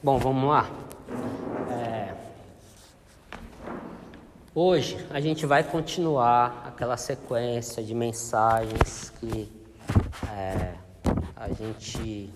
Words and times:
Bom, 0.00 0.16
vamos 0.16 0.48
lá. 0.48 0.70
É... 1.72 2.14
Hoje 4.54 5.04
a 5.10 5.20
gente 5.20 5.44
vai 5.44 5.64
continuar 5.64 6.62
aquela 6.68 6.96
sequência 6.96 7.82
de 7.82 7.92
mensagens 7.96 9.12
que 9.18 9.50
é, 10.30 10.74
a 11.34 11.48
gente 11.48 12.30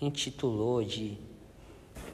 intitulou 0.00 0.82
de 0.82 1.18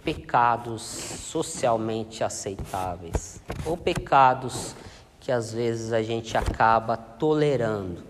pecados 0.03 0.83
socialmente 0.83 2.25
aceitáveis 2.25 3.41
ou 3.65 3.77
pecados 3.77 4.75
que 5.21 5.31
às 5.31 5.53
vezes 5.53 5.93
a 5.93 6.03
gente 6.03 6.37
acaba 6.37 6.97
tolerando, 6.97 8.03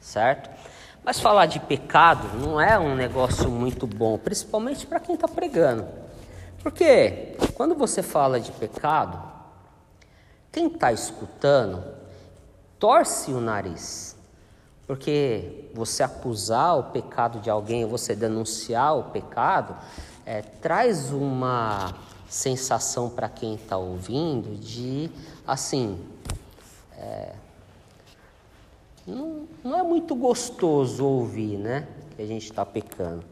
certo? 0.00 0.50
Mas 1.06 1.20
falar 1.20 1.46
de 1.46 1.60
pecado 1.60 2.36
não 2.36 2.60
é 2.60 2.76
um 2.76 2.96
negócio 2.96 3.48
muito 3.48 3.86
bom, 3.86 4.18
principalmente 4.18 4.88
para 4.88 4.98
quem 4.98 5.14
está 5.14 5.28
pregando. 5.28 5.86
Porque 6.60 7.36
quando 7.54 7.76
você 7.76 8.02
fala 8.02 8.40
de 8.40 8.50
pecado, 8.50 9.22
quem 10.50 10.66
está 10.66 10.92
escutando 10.92 11.80
torce 12.76 13.30
o 13.30 13.40
nariz. 13.40 14.16
Porque 14.84 15.70
você 15.72 16.02
acusar 16.02 16.76
o 16.76 16.82
pecado 16.90 17.38
de 17.38 17.48
alguém, 17.48 17.84
você 17.84 18.12
denunciar 18.16 18.96
o 18.96 19.04
pecado, 19.04 19.76
é, 20.24 20.42
traz 20.42 21.12
uma 21.12 21.94
sensação 22.28 23.08
para 23.08 23.28
quem 23.28 23.54
está 23.54 23.76
ouvindo 23.76 24.56
de 24.56 25.08
assim. 25.46 26.04
É, 26.98 27.45
não, 29.06 29.46
não 29.62 29.78
é 29.78 29.82
muito 29.82 30.14
gostoso 30.14 31.04
ouvir, 31.04 31.56
né? 31.56 31.86
Que 32.16 32.22
a 32.22 32.26
gente 32.26 32.44
está 32.44 32.66
pecando. 32.66 33.24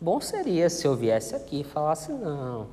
Bom 0.00 0.20
seria 0.20 0.68
se 0.68 0.86
eu 0.86 0.94
viesse 0.94 1.34
aqui 1.34 1.60
e 1.60 1.64
falasse: 1.64 2.12
não, 2.12 2.66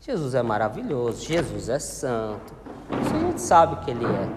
Jesus 0.00 0.34
é 0.34 0.42
maravilhoso, 0.42 1.24
Jesus 1.24 1.68
é 1.68 1.78
santo. 1.78 2.54
Isso 3.02 3.14
a 3.14 3.18
gente 3.18 3.40
sabe 3.40 3.84
que 3.84 3.90
ele 3.90 4.04
é. 4.04 4.28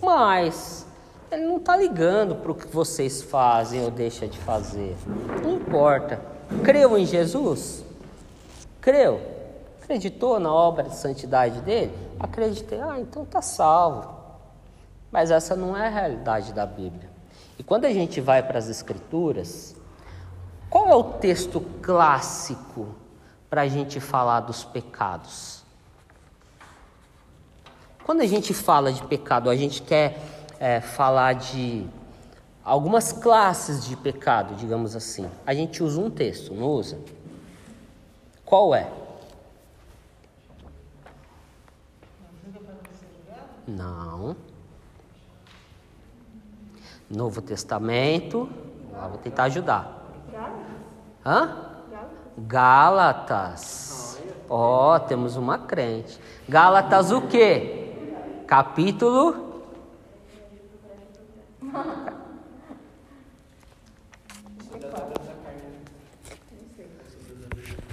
Mas 0.00 0.86
ele 1.30 1.46
não 1.46 1.56
está 1.56 1.76
ligando 1.76 2.36
para 2.36 2.52
o 2.52 2.54
que 2.54 2.66
vocês 2.66 3.22
fazem 3.22 3.82
ou 3.82 3.90
deixam 3.90 4.28
de 4.28 4.38
fazer. 4.38 4.96
Não 5.42 5.56
importa. 5.56 6.20
Creu 6.62 6.96
em 6.96 7.06
Jesus? 7.06 7.84
Creu? 8.80 9.20
Acreditou 9.82 10.38
na 10.38 10.52
obra 10.52 10.84
de 10.84 10.94
santidade 10.94 11.60
dele? 11.62 11.92
Acreditei. 12.20 12.80
Ah, 12.80 13.00
então 13.00 13.22
está 13.22 13.42
salvo. 13.42 14.21
Mas 15.12 15.30
essa 15.30 15.54
não 15.54 15.76
é 15.76 15.86
a 15.86 15.90
realidade 15.90 16.54
da 16.54 16.64
Bíblia. 16.64 17.10
E 17.58 17.62
quando 17.62 17.84
a 17.84 17.92
gente 17.92 18.18
vai 18.18 18.42
para 18.42 18.58
as 18.58 18.70
Escrituras, 18.70 19.76
qual 20.70 20.88
é 20.88 20.94
o 20.94 21.04
texto 21.04 21.60
clássico 21.82 22.94
para 23.50 23.60
a 23.60 23.68
gente 23.68 24.00
falar 24.00 24.40
dos 24.40 24.64
pecados? 24.64 25.62
Quando 28.04 28.22
a 28.22 28.26
gente 28.26 28.54
fala 28.54 28.90
de 28.90 29.02
pecado, 29.02 29.50
a 29.50 29.54
gente 29.54 29.82
quer 29.82 30.18
é, 30.58 30.80
falar 30.80 31.34
de 31.34 31.86
algumas 32.64 33.12
classes 33.12 33.84
de 33.84 33.94
pecado, 33.96 34.54
digamos 34.54 34.96
assim. 34.96 35.30
A 35.46 35.52
gente 35.52 35.82
usa 35.82 36.00
um 36.00 36.10
texto, 36.10 36.54
não 36.54 36.68
usa? 36.68 36.98
Qual 38.44 38.74
é? 38.74 38.90
Não. 43.68 44.34
Novo 47.12 47.42
Testamento. 47.42 48.48
Vou 49.08 49.18
tentar 49.18 49.44
ajudar. 49.44 50.02
Hã? 51.24 51.70
Gálatas. 52.38 54.20
Ó, 54.48 54.94
oh, 54.94 55.00
temos 55.00 55.36
uma 55.36 55.58
crente. 55.58 56.18
Gálatas 56.48 57.10
o 57.10 57.22
quê? 57.22 57.94
Capítulo 58.46 59.52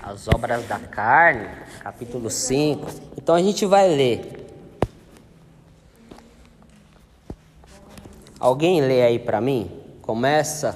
As 0.01 0.27
obras 0.27 0.67
da 0.67 0.79
carne, 0.79 1.47
capítulo 1.83 2.31
5. 2.31 2.87
Então 3.15 3.35
a 3.35 3.41
gente 3.41 3.65
vai 3.65 3.87
ler. 3.87 4.38
Alguém 8.39 8.79
lê 8.79 9.03
aí 9.03 9.19
para 9.19 9.41
mim? 9.41 9.69
Começa 10.01 10.73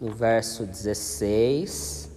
no 0.00 0.10
verso 0.12 0.66
16. 0.66 2.10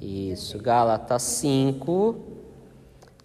Isso, 0.00 0.58
Gálatas 0.58 1.22
5, 1.22 2.16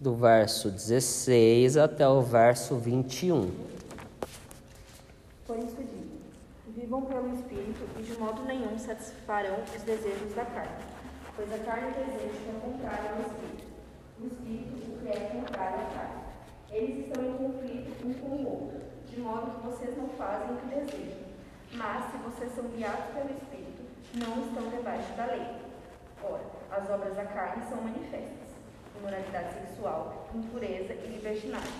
do 0.00 0.14
verso 0.14 0.70
16 0.70 1.76
até 1.76 2.08
o 2.08 2.22
verso 2.22 2.76
21. 2.76 3.50
Por 5.44 5.58
isso 5.58 5.74
digo: 5.76 6.06
vivam 6.76 7.02
pelo 7.02 7.34
Espírito 7.34 7.88
e 7.98 8.02
de 8.04 8.16
modo 8.20 8.44
nenhum 8.44 8.78
satisfarão 8.78 9.56
os 9.64 9.82
desejos 9.82 10.32
da 10.36 10.44
carne. 10.44 10.84
Pois 11.34 11.52
a 11.52 11.58
carne 11.58 11.92
deseja 11.92 12.38
o 12.56 12.60
contrário 12.60 13.10
ao 13.16 13.20
Espírito, 13.20 13.64
o 14.20 14.26
Espírito 14.26 14.92
o 14.92 15.02
que 15.02 15.08
é 15.08 15.20
contrário 15.28 15.80
à 15.80 15.84
carne. 15.92 16.17
Eles 16.70 17.06
estão 17.06 17.24
em 17.24 17.32
conflito 17.34 18.06
um 18.06 18.12
com 18.14 18.28
o 18.28 18.48
outro, 18.50 18.80
de 19.06 19.20
modo 19.20 19.50
que 19.52 19.66
vocês 19.66 19.96
não 19.96 20.08
fazem 20.10 20.54
o 20.54 20.58
que 20.58 20.66
desejam. 20.66 21.28
Mas, 21.72 22.10
se 22.10 22.16
vocês 22.18 22.52
são 22.54 22.64
guiados 22.64 23.06
pelo 23.14 23.30
Espírito, 23.30 23.82
não 24.14 24.46
estão 24.46 24.68
debaixo 24.70 25.12
da 25.14 25.26
lei. 25.26 25.46
Ora, 26.22 26.44
as 26.70 26.90
obras 26.90 27.14
da 27.14 27.24
carne 27.24 27.64
são 27.68 27.80
manifestas: 27.80 28.48
imoralidade 28.98 29.54
sexual, 29.54 30.28
impureza 30.34 30.92
e 30.92 31.06
libertinagem, 31.06 31.72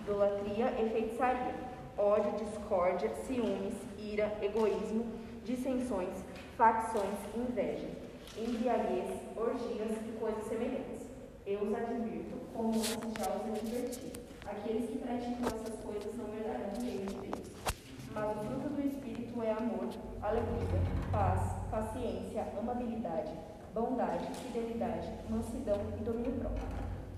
idolatria 0.00 0.70
e 0.80 0.90
feitiçaria, 0.90 1.54
ódio, 1.96 2.32
discórdia, 2.44 3.10
ciúmes, 3.26 3.74
ira, 3.98 4.32
egoísmo, 4.42 5.06
dissensões, 5.44 6.14
facções, 6.56 7.18
inveja, 7.34 7.88
embriaguez, 8.36 9.20
orgias 9.36 9.92
e 10.06 10.12
coisas 10.20 10.44
semelhantes. 10.44 11.08
Eu 11.46 11.62
os 11.62 11.74
advirto, 11.74 12.36
como 12.54 12.74
antes 12.74 13.24
já 13.24 13.30
os 13.34 13.58
adverti. 13.58 14.17
Aqueles 14.50 14.88
que 14.88 14.98
praticam 14.98 15.46
essas 15.46 15.78
coisas 15.80 16.16
não 16.16 16.34
herdarão 16.34 16.70
o 16.74 16.82
reino 16.82 17.06
de 17.06 17.28
Deus. 17.28 17.48
Mas 18.14 18.36
o 18.36 18.40
fruto 18.40 18.68
do 18.70 18.86
Espírito 18.86 19.42
é 19.42 19.52
amor, 19.52 19.88
alegria, 20.22 20.80
paz, 21.12 21.52
paciência, 21.70 22.46
amabilidade, 22.58 23.30
bondade, 23.74 24.26
fidelidade, 24.34 25.08
mansidão 25.28 25.78
e 26.00 26.02
domínio 26.02 26.32
próprio. 26.40 26.66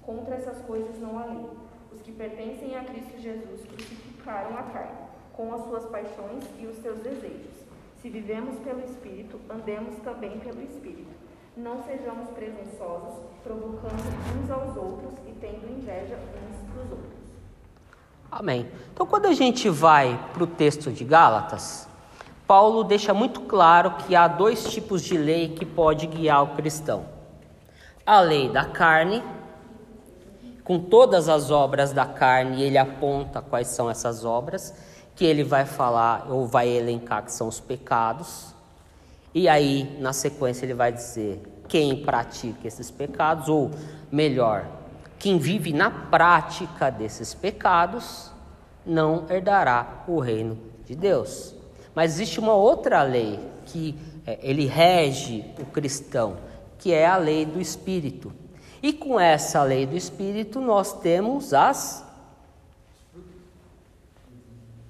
Contra 0.03 0.35
essas 0.35 0.59
coisas 0.63 0.99
não 0.99 1.19
há 1.19 1.27
lei. 1.27 1.47
Os 1.93 2.03
que 2.03 2.13
pertencem 2.13 2.77
a 2.77 2.85
Cristo 2.85 3.19
Jesus 3.19 3.65
crucificaram 3.65 4.59
a 4.59 4.65
carne, 4.65 4.99
com 5.33 5.55
as 5.55 5.63
suas 5.63 5.85
paixões 5.87 6.45
e 6.59 6.67
os 6.67 6.77
seus 6.79 6.99
desejos. 6.99 7.65
Se 8.03 8.11
vivemos 8.11 8.59
pelo 8.61 8.81
Espírito, 8.81 9.41
andemos 9.49 9.97
também 10.03 10.39
pelo 10.41 10.63
Espírito. 10.63 11.15
Não 11.57 11.83
sejamos 11.85 12.31
presunçosos, 12.31 13.21
provocando 13.43 14.03
uns 14.43 14.51
aos 14.51 14.77
outros 14.77 15.13
e 15.29 15.33
tendo 15.41 15.71
inveja 15.71 16.17
uns 16.17 16.75
dos 16.75 16.91
outros. 16.93 17.20
Amém. 18.31 18.69
Então, 18.93 19.07
quando 19.07 19.27
a 19.27 19.33
gente 19.33 19.69
vai 19.69 20.19
para 20.33 20.45
o 20.45 20.47
texto 20.47 20.93
de 20.93 21.05
Gálatas, 21.05 21.89
Paulo 22.47 22.85
deixa 22.85 23.13
muito 23.13 23.41
claro 23.41 23.93
que 23.93 24.15
há 24.15 24.29
dois 24.29 24.65
tipos 24.71 25.03
de 25.03 25.17
lei 25.17 25.49
que 25.49 25.65
pode 25.65 26.07
guiar 26.07 26.45
o 26.45 26.55
cristão: 26.55 27.07
a 28.07 28.21
lei 28.21 28.49
da 28.49 28.65
carne, 28.65 29.23
com 30.63 30.79
todas 30.79 31.29
as 31.29 31.51
obras 31.51 31.93
da 31.93 32.07
carne, 32.07 32.63
ele 32.63 32.79
aponta 32.79 33.43
quais 33.43 33.67
são 33.67 33.91
essas 33.91 34.25
obras, 34.25 34.75
que 35.17 35.25
ele 35.25 35.43
vai 35.43 35.65
falar 35.65 36.27
ou 36.31 36.47
vai 36.47 36.69
elencar 36.69 37.25
que 37.25 37.33
são 37.33 37.49
os 37.49 37.59
pecados, 37.59 38.55
e 39.35 39.49
aí 39.49 39.97
na 40.01 40.13
sequência 40.13 40.65
ele 40.65 40.75
vai 40.75 40.93
dizer 40.93 41.43
quem 41.69 42.05
pratica 42.05 42.67
esses 42.67 42.91
pecados, 42.91 43.49
ou 43.49 43.71
melhor, 44.11 44.67
quem 45.21 45.39
vive 45.39 45.71
na 45.75 45.91
prática 45.91 46.91
desses 46.91 47.35
pecados 47.35 48.33
não 48.87 49.27
herdará 49.29 50.03
o 50.09 50.19
reino 50.19 50.59
de 50.87 50.97
Deus. 50.97 51.55
Mas 51.95 52.15
existe 52.15 52.41
uma 52.41 52.55
outra 52.55 53.03
lei 53.03 53.39
que 53.67 53.95
é, 54.27 54.39
ele 54.43 54.65
rege 54.65 55.45
o 55.61 55.67
cristão, 55.67 56.39
que 56.79 56.91
é 56.91 57.07
a 57.07 57.19
lei 57.19 57.45
do 57.45 57.61
Espírito. 57.61 58.33
E 58.83 58.95
com 58.95 59.21
essa 59.21 59.63
lei 59.63 59.85
do 59.85 59.95
Espírito 59.95 60.59
nós 60.59 60.95
temos 61.01 61.53
as 61.53 62.03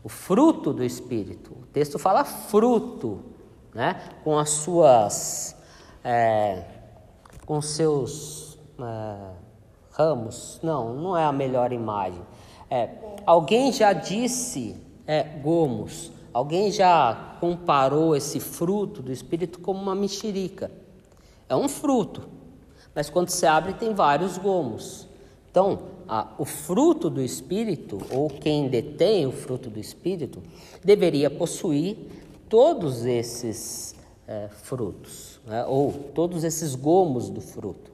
o 0.03 0.09
fruto 0.09 0.73
do 0.73 0.85
Espírito. 0.85 1.53
O 1.53 1.67
texto 1.73 1.99
fala 1.99 2.25
fruto, 2.25 3.21
né? 3.75 4.01
Com 4.23 4.39
as 4.39 4.51
suas, 4.51 5.57
é, 6.05 6.65
com 7.45 7.61
seus 7.61 8.59
é, 8.79 9.31
ramos. 10.01 10.59
Não, 10.63 10.95
não 10.95 11.17
é 11.17 11.25
a 11.25 11.33
melhor 11.33 11.73
imagem. 11.73 12.23
É, 12.71 12.89
alguém 13.27 13.71
já 13.73 13.93
disse, 13.93 14.77
é, 15.07 15.23
gomos. 15.23 16.11
Alguém 16.33 16.71
já 16.71 17.37
comparou 17.41 18.15
esse 18.17 18.39
fruto 18.41 19.03
do 19.03 19.13
Espírito 19.13 19.59
como 19.59 19.81
uma 19.81 19.95
mexerica? 19.95 20.71
É 21.49 21.57
um 21.57 21.69
fruto, 21.69 22.29
mas 22.95 23.11
quando 23.11 23.29
se 23.31 23.45
abre 23.45 23.75
tem 23.75 23.93
vários 23.93 24.39
gomos. 24.39 25.09
Então, 25.51 25.81
a, 26.09 26.29
o 26.39 26.45
fruto 26.45 27.11
do 27.11 27.21
Espírito, 27.21 27.99
ou 28.13 28.31
quem 28.31 28.69
detém 28.69 29.27
o 29.27 29.33
fruto 29.33 29.69
do 29.69 29.81
Espírito, 29.81 30.41
deveria 30.85 31.29
possuir 31.29 31.97
todos 32.49 33.05
esses 33.05 33.97
é, 34.29 34.49
frutos, 34.63 35.41
né? 35.45 35.65
ou 35.67 35.93
todos 36.15 36.45
esses 36.45 36.77
gomos 36.77 37.29
do 37.29 37.41
fruto. 37.41 37.91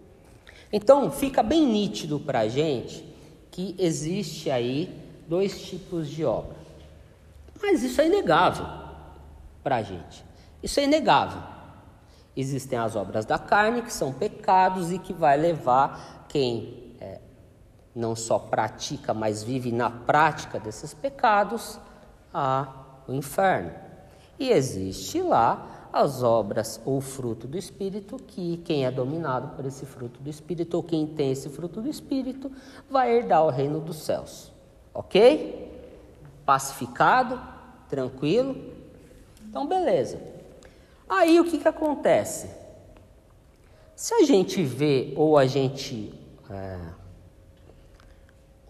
Então, 0.73 1.11
fica 1.11 1.43
bem 1.43 1.67
nítido 1.67 2.19
para 2.19 2.41
a 2.41 2.49
gente 2.49 3.05
que 3.51 3.75
existe 3.79 4.51
aí 4.51 4.93
dois 5.27 5.61
tipos 5.63 6.09
de 6.09 6.25
obra. 6.25 6.57
Mas 7.61 7.83
isso 7.83 8.01
é 8.01 8.07
inegável 8.07 8.67
para 9.63 9.77
a 9.77 9.83
gente. 9.83 10.25
Isso 10.63 10.79
é 10.81 10.85
inegável. 10.85 11.43
Existem 12.37 12.79
as 12.79 12.95
obras 12.95 13.25
da 13.25 13.39
carne, 13.39 13.83
que 13.83 13.93
são 13.93 14.13
pecados 14.13 14.93
e 14.93 14.99
que 14.99 15.13
vai 15.13 15.37
levar 15.37 16.27
quem 16.29 16.95
é, 17.01 17.19
não 17.95 18.15
só 18.15 18.39
pratica, 18.39 19.15
mas 19.15 19.43
vive 19.43 19.73
na 19.73 19.89
prática 19.89 20.61
desses 20.61 20.93
pecados 20.93 21.81
ao 22.33 23.05
inferno. 23.09 23.73
E 24.39 24.51
existe 24.51 25.23
lá 25.23 25.76
as 25.93 26.23
obras 26.23 26.81
ou 26.85 27.01
fruto 27.01 27.47
do 27.47 27.57
Espírito, 27.57 28.17
que 28.17 28.59
quem 28.59 28.85
é 28.85 28.91
dominado 28.91 29.57
por 29.57 29.65
esse 29.65 29.87
fruto 29.87 30.21
do 30.21 30.29
Espírito, 30.29 30.77
ou 30.77 30.83
quem 30.83 31.07
tem 31.07 31.33
esse 31.33 31.49
fruto 31.49 31.81
do 31.81 31.89
Espírito, 31.89 32.51
vai 32.91 33.17
herdar 33.17 33.45
o 33.45 33.51
reino 33.51 33.81
dos 33.81 33.97
céus. 33.97 34.53
Ok? 34.93 35.73
Pacificado? 36.45 37.41
Tranquilo? 37.89 38.57
Então, 39.49 39.67
beleza. 39.67 40.21
Aí 41.09 41.39
o 41.39 41.45
que, 41.45 41.59
que 41.59 41.69
acontece? 41.69 42.51
Se 43.95 44.13
a 44.15 44.25
gente 44.25 44.63
vê 44.63 45.15
ou 45.17 45.39
a 45.39 45.47
gente 45.47 46.13
é, 46.51 46.79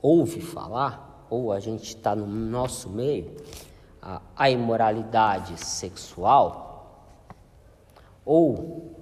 ouve 0.00 0.40
falar, 0.40 1.26
ou 1.28 1.52
a 1.52 1.58
gente 1.58 1.88
está 1.88 2.14
no 2.14 2.26
nosso 2.26 2.88
meio, 2.88 3.34
a, 4.00 4.20
a 4.36 4.50
imoralidade 4.50 5.58
sexual, 5.58 6.65
ou, 8.26 8.92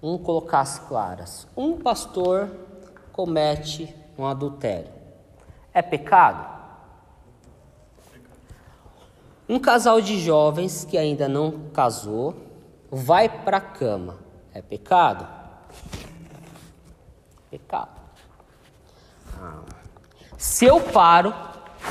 vamos 0.00 0.22
colocar 0.22 0.60
as 0.60 0.78
claras, 0.78 1.48
um 1.56 1.76
pastor 1.76 2.48
comete 3.12 3.92
um 4.16 4.24
adultério. 4.24 4.90
É 5.74 5.82
pecado? 5.82 6.56
Um 9.48 9.58
casal 9.58 10.00
de 10.00 10.20
jovens 10.20 10.84
que 10.84 10.96
ainda 10.96 11.28
não 11.28 11.70
casou 11.74 12.34
vai 12.90 13.28
para 13.28 13.56
a 13.56 13.60
cama. 13.60 14.18
É 14.54 14.62
pecado? 14.62 15.26
Pecado. 17.50 18.00
Ah. 19.40 19.62
Se 20.36 20.64
eu 20.66 20.80
paro 20.80 21.34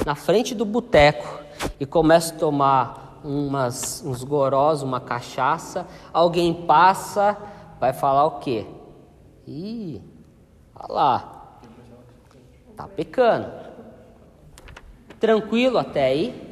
na 0.05 0.15
frente 0.15 0.53
do 0.53 0.65
boteco 0.65 1.43
e 1.79 1.85
começo 1.85 2.33
a 2.33 2.38
tomar 2.38 3.06
umas, 3.23 4.03
uns 4.05 4.23
gorós, 4.23 4.81
uma 4.81 4.99
cachaça, 4.99 5.87
alguém 6.13 6.65
passa, 6.65 7.37
vai 7.79 7.93
falar 7.93 8.25
o 8.25 8.39
quê? 8.39 8.65
Ih, 9.45 10.01
olha 10.75 10.93
lá, 10.93 11.59
tá 12.75 12.87
pecando. 12.87 13.51
Tranquilo 15.19 15.77
até 15.77 16.05
aí? 16.05 16.47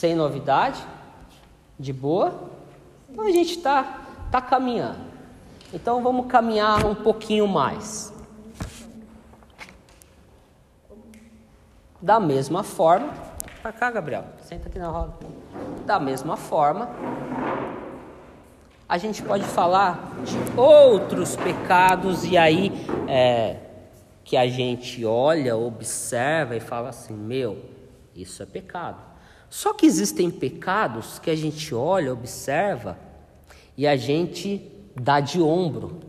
sem 0.00 0.14
novidade, 0.14 0.82
de 1.78 1.92
boa. 1.92 2.32
Então 3.10 3.26
a 3.26 3.30
gente 3.30 3.56
está 3.56 4.00
tá 4.30 4.40
caminhando. 4.40 4.98
Então 5.74 6.02
vamos 6.02 6.26
caminhar 6.26 6.86
um 6.86 6.94
pouquinho 6.94 7.46
mais. 7.46 8.10
Da 12.00 12.18
mesma 12.18 12.62
forma, 12.62 13.12
para 13.60 13.72
cá, 13.72 13.90
Gabriel, 13.90 14.24
senta 14.42 14.68
aqui 14.68 14.78
na 14.78 14.88
roda. 14.88 15.14
Da 15.84 16.00
mesma 16.00 16.36
forma, 16.36 16.88
a 18.88 18.98
gente 18.98 19.22
pode 19.22 19.44
falar 19.44 20.14
de 20.24 20.36
outros 20.58 21.36
pecados 21.36 22.24
e 22.24 22.36
aí 22.36 22.72
é, 23.06 23.56
que 24.24 24.36
a 24.36 24.48
gente 24.48 25.04
olha, 25.04 25.56
observa 25.56 26.56
e 26.56 26.60
fala 26.60 26.88
assim: 26.88 27.14
meu, 27.14 27.64
isso 28.14 28.42
é 28.42 28.46
pecado. 28.46 29.00
Só 29.48 29.74
que 29.74 29.84
existem 29.84 30.30
pecados 30.30 31.18
que 31.18 31.30
a 31.30 31.36
gente 31.36 31.74
olha, 31.74 32.12
observa 32.12 32.96
e 33.76 33.86
a 33.86 33.96
gente 33.96 34.70
dá 34.94 35.20
de 35.20 35.40
ombro. 35.40 36.00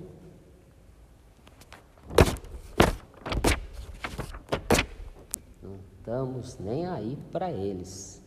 Não 5.61 5.77
estamos 6.11 6.57
nem 6.59 6.85
aí 6.85 7.17
para 7.31 7.49
eles. 7.49 8.21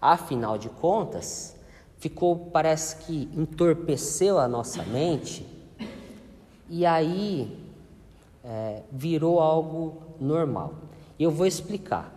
Afinal 0.00 0.58
de 0.58 0.68
contas, 0.68 1.54
ficou, 1.96 2.50
parece 2.52 2.96
que 3.06 3.30
entorpeceu 3.36 4.36
a 4.36 4.48
nossa 4.48 4.82
mente 4.82 5.46
e 6.68 6.84
aí 6.84 7.56
é, 8.42 8.82
virou 8.90 9.38
algo 9.38 10.02
normal. 10.20 10.74
Eu 11.16 11.30
vou 11.30 11.46
explicar. 11.46 12.12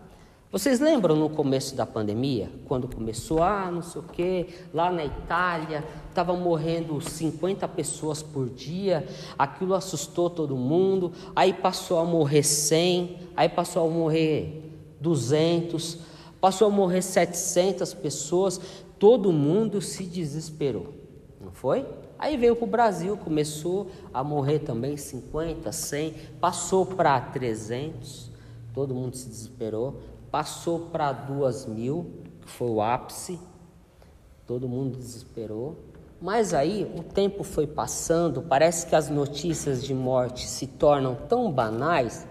Vocês 0.51 0.79
lembram 0.79 1.15
no 1.15 1.29
começo 1.29 1.75
da 1.75 1.85
pandemia, 1.85 2.49
quando 2.67 2.87
começou, 2.87 3.43
ah, 3.43 3.69
não 3.71 3.83
sei 3.83 4.01
o 4.01 4.05
quê, 4.05 4.47
lá 4.73 4.91
na 4.91 5.05
Itália, 5.05 5.83
estavam 6.09 6.37
morrendo 6.37 6.99
50 6.99 7.67
pessoas 7.67 8.23
por 8.23 8.49
dia, 8.49 9.07
aquilo 9.37 9.75
assustou 9.75 10.27
todo 10.27 10.55
mundo, 10.55 11.11
aí 11.35 11.53
passou 11.53 11.99
a 11.99 12.03
morrer 12.03 12.41
100, 12.41 13.17
aí 13.35 13.47
passou 13.47 13.85
a 13.85 13.91
morrer 13.91 14.63
200, 14.99 15.99
passou 16.39 16.67
a 16.67 16.71
morrer 16.71 17.01
700 17.01 17.93
pessoas, 17.93 18.59
todo 18.97 19.31
mundo 19.31 19.81
se 19.81 20.03
desesperou, 20.03 20.93
não 21.39 21.51
foi? 21.51 21.85
Aí 22.19 22.35
veio 22.35 22.55
para 22.55 22.65
o 22.65 22.67
Brasil, 22.69 23.15
começou 23.17 23.87
a 24.13 24.23
morrer 24.23 24.59
também 24.59 24.97
50, 24.97 25.71
100, 25.71 26.13
passou 26.39 26.85
para 26.85 27.19
300, 27.21 28.31
todo 28.73 28.93
mundo 28.93 29.15
se 29.15 29.29
desesperou 29.29 29.95
passou 30.31 30.79
para 30.91 31.11
duas 31.11 31.65
mil, 31.65 32.11
que 32.41 32.49
foi 32.49 32.69
o 32.69 32.81
ápice, 32.81 33.39
todo 34.45 34.67
mundo 34.67 34.97
desesperou. 34.97 35.77
Mas 36.19 36.53
aí 36.53 36.91
o 36.95 37.03
tempo 37.03 37.43
foi 37.43 37.67
passando, 37.67 38.41
parece 38.41 38.87
que 38.87 38.95
as 38.95 39.09
notícias 39.09 39.83
de 39.83 39.93
morte 39.93 40.47
se 40.47 40.65
tornam 40.65 41.15
tão 41.15 41.51
banais 41.51 42.27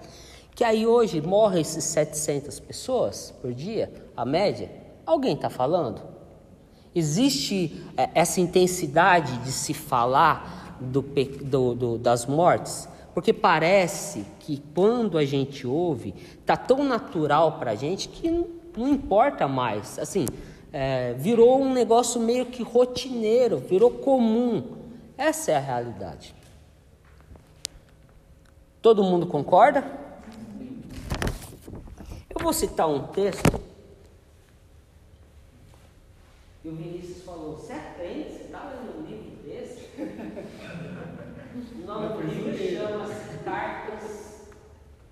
que 0.56 0.64
aí 0.64 0.86
hoje 0.86 1.20
morrem 1.20 1.60
esses 1.60 1.84
700 1.84 2.58
pessoas 2.60 3.32
por 3.42 3.52
dia, 3.52 3.92
a 4.16 4.25
média. 4.25 4.70
Alguém 5.04 5.34
está 5.34 5.50
falando? 5.50 6.00
Existe 6.94 7.84
é, 7.94 8.08
essa 8.14 8.40
intensidade 8.40 9.36
de 9.44 9.52
se 9.52 9.75
falar 9.75 10.78
do, 10.80 11.02
do, 11.02 11.75
do, 11.75 11.98
das 11.98 12.25
mortes? 12.25 12.88
Porque 13.12 13.34
parece 13.34 14.25
que 14.40 14.62
quando 14.75 15.18
a 15.18 15.26
gente 15.26 15.66
ouve, 15.66 16.14
tá 16.46 16.56
tão 16.56 16.82
natural 16.82 17.58
para 17.58 17.72
a 17.72 17.75
gente 17.75 18.08
que 18.08 18.30
não, 18.30 18.88
importa 18.88 19.46
mais. 19.46 19.98
Assim, 19.98 20.25
é, 20.72 21.12
virou 21.18 21.60
um 21.60 21.75
negócio 21.75 22.18
meio 22.18 22.46
que 22.46 22.62
rotineiro, 22.62 23.58
virou 23.58 23.90
comum. 23.90 24.78
Essa 25.18 25.52
é 25.52 25.56
a 25.56 25.60
realidade. 25.60 26.34
Todo 28.80 29.04
mundo 29.04 29.26
concorda? 29.26 30.05
Vou 32.46 32.52
citar 32.52 32.88
um 32.88 33.08
texto. 33.08 33.60
E 36.64 36.68
o 36.68 36.76
Vinícius 36.76 37.24
falou: 37.24 37.56
Você 37.56 37.72
aprende? 37.72 38.30
Você 38.30 38.44
está 38.44 38.70
lendo 38.70 39.00
um 39.00 39.02
livro 39.04 39.42
desse? 39.42 39.90
O 41.74 41.84
nome 41.84 42.08
do 42.14 42.20
livro 42.22 42.56
chama-se 42.56 43.38
Cartas 43.38 44.42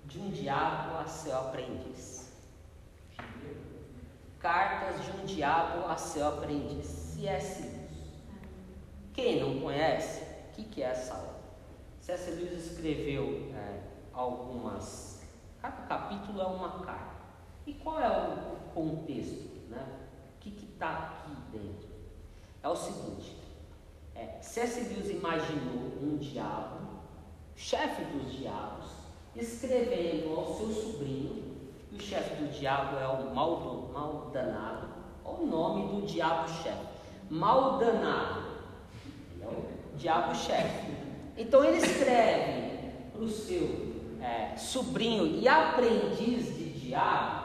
de 0.05 0.17
um 0.17 0.29
Diabo 0.29 0.97
a 0.97 1.05
seu 1.07 1.37
Aprendiz. 1.37 2.31
Cartas 4.39 5.03
de 5.03 5.11
um 5.11 5.25
Diabo 5.25 5.89
a 5.89 5.97
seu 5.97 6.25
Aprendiz. 6.25 6.85
C.S. 6.85 7.63
Lewis. 7.63 8.13
Quem 9.13 9.41
não 9.41 9.59
conhece, 9.59 10.21
o 10.21 10.53
que, 10.53 10.63
que 10.63 10.81
é 10.81 10.85
essa 10.85 11.15
obra? 11.15 11.35
C.S. 11.99 12.31
Lewis 12.31 12.71
escreveu 12.71 13.51
é, 13.53 13.81
algumas. 14.13 15.21
Cada 15.61 15.81
capítulo 15.81 16.39
é 16.39 16.45
uma 16.45 16.79
carta. 16.79 17.14
E 17.65 17.73
qual 17.73 17.99
é 17.99 18.09
o 18.09 18.73
contexto? 18.73 19.69
Né? 19.69 19.85
O 20.35 20.39
que 20.39 20.65
está 20.65 20.89
aqui 20.89 21.35
dentro? 21.51 21.89
É 22.61 22.69
o 22.69 22.75
seguinte: 22.75 23.35
é, 24.15 24.37
C.S. 24.41 24.93
Lewis 24.93 25.09
imaginou 25.09 25.97
um 26.01 26.17
diabo, 26.17 26.79
chefe 27.55 28.03
dos 28.05 28.31
diabos, 28.31 28.85
escrevendo 29.35 30.35
ao 30.35 30.55
seu 30.55 30.69
sobrinho, 30.69 31.43
e 31.91 31.95
o 31.95 32.01
chefe 32.01 32.35
do 32.35 32.51
diabo 32.51 32.97
é 32.97 33.07
o 33.07 33.33
mal, 33.33 34.29
danado, 34.31 34.87
olha 35.23 35.95
o 35.95 36.01
diabo-chefe. 36.01 36.95
Mal 37.29 37.77
danado. 37.77 38.43
É 39.41 39.45
o 39.45 39.97
diabo-chefe. 39.97 40.91
Então 41.37 41.63
ele 41.63 41.77
escreve 41.77 42.91
para 43.11 43.21
o 43.21 43.29
seu 43.29 43.95
é, 44.21 44.55
sobrinho 44.57 45.25
e 45.25 45.47
aprendiz 45.47 46.55
de 46.55 46.69
diabo, 46.71 47.44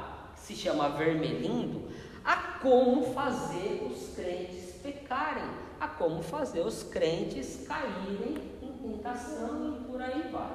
se 0.50 0.57
chama 0.57 0.88
Vermelindo, 0.88 1.88
a 2.25 2.59
como 2.61 3.14
fazer 3.14 3.88
os 3.88 4.14
crentes 4.16 4.75
pecarem, 4.83 5.49
a 5.78 5.87
como 5.87 6.23
fazer 6.23 6.61
os 6.61 6.83
crentes 6.83 7.66
caírem 7.69 8.37
em 8.61 8.73
tentação 8.73 9.78
e 9.80 9.85
por 9.85 10.02
aí 10.02 10.28
vai. 10.33 10.50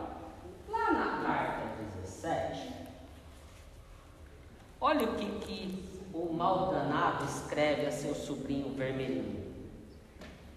Lá 0.68 0.92
na 0.92 1.24
carta 1.24 1.84
17, 2.02 2.74
olha 4.82 5.06
o 5.06 5.16
que, 5.16 5.26
que 5.40 6.10
o 6.14 6.34
maldanado 6.34 7.24
escreve 7.24 7.86
a 7.86 7.92
seu 7.92 8.14
sobrinho 8.14 8.74
Vermelindo. 8.76 9.46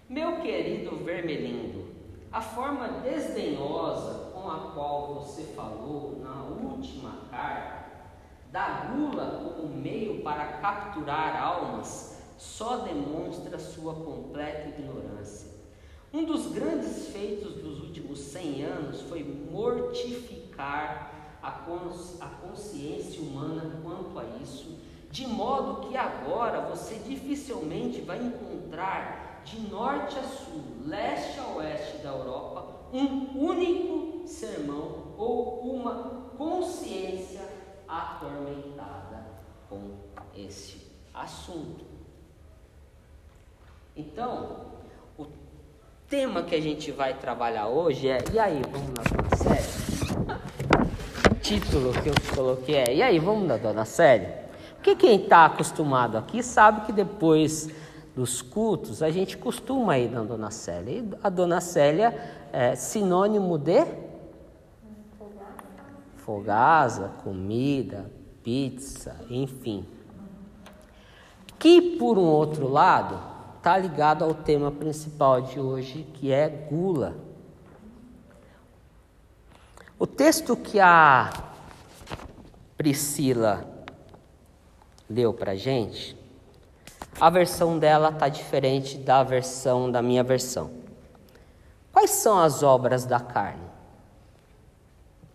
Meu 0.09 0.41
querido 0.41 0.97
Vermelindo, 0.97 1.87
a 2.31 2.41
forma 2.41 2.87
desdenhosa 3.03 4.31
com 4.33 4.51
a 4.51 4.71
qual 4.73 5.13
você 5.15 5.43
falou 5.53 6.19
na 6.21 6.43
última 6.43 7.27
carta, 7.31 7.78
da 8.51 8.91
gula 8.91 9.43
como 9.43 9.67
meio 9.67 10.21
para 10.21 10.59
capturar 10.59 11.41
almas, 11.41 12.17
só 12.37 12.77
demonstra 12.77 13.59
sua 13.59 13.93
completa 13.93 14.69
ignorância. 14.69 15.49
Um 16.11 16.25
dos 16.25 16.51
grandes 16.51 17.09
feitos 17.09 17.55
dos 17.55 17.81
últimos 17.81 18.19
100 18.19 18.63
anos 18.63 19.01
foi 19.01 19.23
mortificar 19.23 21.37
a, 21.41 21.51
cons 21.51 22.19
a 22.19 22.25
consciência 22.25 23.21
humana 23.21 23.79
quanto 23.83 24.17
a 24.17 24.25
isso 24.41 24.79
de 25.11 25.27
modo 25.27 25.87
que 25.87 25.97
agora 25.97 26.61
você 26.61 26.95
dificilmente 26.95 28.01
vai 28.01 28.23
encontrar 28.23 29.41
de 29.43 29.59
norte 29.61 30.19
a 30.19 30.23
sul, 30.23 30.61
leste 30.85 31.39
a 31.39 31.47
oeste 31.55 31.97
da 31.97 32.09
Europa, 32.09 32.65
um 32.93 33.39
único 33.39 34.27
sermão 34.27 35.13
ou 35.17 35.61
uma 35.61 35.93
consciência 36.37 37.41
atormentada 37.89 39.25
com 39.67 39.95
esse 40.35 40.77
assunto. 41.13 41.83
Então, 43.97 44.67
o 45.17 45.25
tema 46.07 46.43
que 46.43 46.53
a 46.53 46.61
gente 46.61 46.91
vai 46.91 47.15
trabalhar 47.15 47.67
hoje 47.67 48.07
é: 48.07 48.19
e 48.31 48.39
aí, 48.39 48.61
vamos 48.71 48.89
na 48.89 49.03
dona 49.03 49.35
série? 49.35 49.67
Título 51.41 51.91
que 52.03 52.09
eu 52.09 52.15
coloquei 52.35 52.75
é: 52.75 52.95
e 52.95 53.01
aí, 53.01 53.17
vamos 53.17 53.47
na 53.47 53.57
dona 53.57 53.85
série? 53.85 54.27
Porque 54.75 54.95
quem 54.95 55.23
está 55.23 55.45
acostumado 55.45 56.17
aqui 56.17 56.41
sabe 56.41 56.85
que 56.85 56.93
depois 56.93 57.69
dos 58.15 58.41
cultos 58.41 59.03
a 59.03 59.09
gente 59.09 59.37
costuma 59.37 59.97
ir 59.97 60.09
na 60.09 60.23
Dona 60.23 60.51
Célia. 60.51 60.99
E 60.99 61.09
a 61.21 61.29
Dona 61.29 61.59
Célia 61.59 62.17
é 62.53 62.75
sinônimo 62.75 63.57
de 63.57 63.85
fogasa, 66.29 67.07
comida, 67.23 68.05
pizza, 68.43 69.15
enfim. 69.31 69.83
Que 71.57 71.97
por 71.97 72.19
um 72.19 72.23
outro 72.23 72.67
lado 72.67 73.19
está 73.57 73.75
ligado 73.75 74.23
ao 74.23 74.35
tema 74.35 74.71
principal 74.71 75.41
de 75.41 75.59
hoje, 75.59 76.03
que 76.13 76.31
é 76.31 76.47
gula. 76.47 77.17
O 79.97 80.05
texto 80.05 80.55
que 80.55 80.79
a 80.79 81.31
Priscila 82.77 83.67
leu 85.09 85.33
para 85.33 85.55
gente, 85.55 86.15
a 87.19 87.27
versão 87.31 87.79
dela 87.79 88.09
está 88.09 88.29
diferente 88.29 88.99
da 88.99 89.23
versão 89.23 89.91
da 89.91 89.99
minha 89.99 90.23
versão. 90.23 90.69
Quais 91.91 92.11
são 92.11 92.37
as 92.37 92.61
obras 92.61 93.03
da 93.03 93.19
carne 93.19 93.68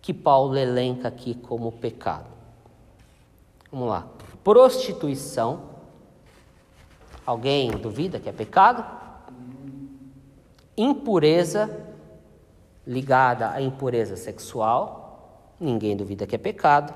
que 0.04 0.12
Paulo 0.12 0.54
elenca 0.58 1.08
aqui 1.08 1.34
como 1.34 1.72
pecado? 1.72 2.26
Vamos 3.72 3.88
lá. 3.88 4.06
Prostituição. 4.44 5.62
Alguém 7.24 7.70
duvida 7.70 8.20
que 8.20 8.28
é 8.28 8.32
pecado? 8.32 8.84
Impureza 10.76 11.86
ligada 12.86 13.48
à 13.48 13.62
impureza 13.62 14.14
sexual. 14.14 15.54
Ninguém 15.58 15.96
duvida 15.96 16.26
que 16.26 16.34
é 16.34 16.38
pecado. 16.38 16.92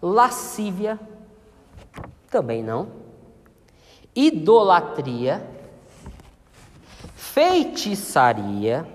Lascívia 0.00 0.98
também 2.30 2.62
não. 2.62 2.88
Idolatria, 4.14 5.46
feitiçaria, 7.14 8.88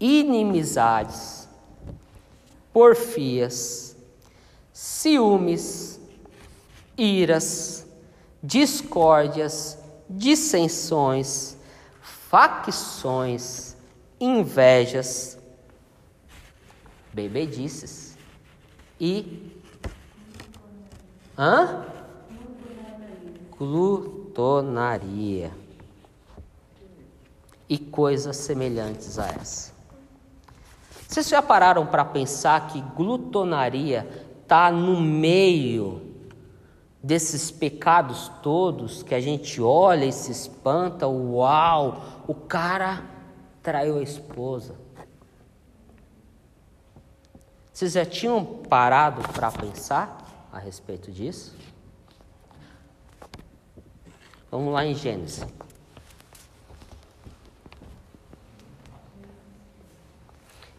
inimizades, 0.00 1.43
porfias, 2.74 3.96
ciúmes, 4.72 5.98
iras, 6.98 7.86
discórdias, 8.42 9.78
dissensões, 10.10 11.56
facções, 12.02 13.76
invejas, 14.20 15.38
bebedices 17.12 18.18
e 19.00 19.52
Hã? 21.36 21.84
Glutonaria. 23.58 25.52
E 27.68 27.76
coisas 27.78 28.36
semelhantes 28.36 29.18
a 29.18 29.26
essa. 29.28 29.73
Vocês 31.08 31.28
já 31.28 31.40
pararam 31.40 31.86
para 31.86 32.04
pensar 32.04 32.68
que 32.68 32.80
glutonaria 32.80 34.08
está 34.42 34.70
no 34.70 35.00
meio 35.00 36.14
desses 37.02 37.50
pecados 37.50 38.30
todos 38.42 39.02
que 39.02 39.14
a 39.14 39.20
gente 39.20 39.60
olha 39.60 40.04
e 40.04 40.12
se 40.12 40.32
espanta? 40.32 41.06
Uau, 41.06 42.02
o 42.26 42.34
cara 42.34 43.04
traiu 43.62 43.98
a 43.98 44.02
esposa. 44.02 44.74
Vocês 47.72 47.92
já 47.92 48.04
tinham 48.04 48.44
parado 48.44 49.22
para 49.32 49.50
pensar? 49.50 50.24
a 50.54 50.58
respeito 50.60 51.10
disso? 51.10 51.52
Vamos 54.52 54.72
lá 54.72 54.86
em 54.86 54.94
Gênesis. 54.94 55.44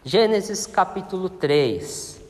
Gênesis 0.07 0.67
capítulo 0.67 1.29
3. 1.29 2.21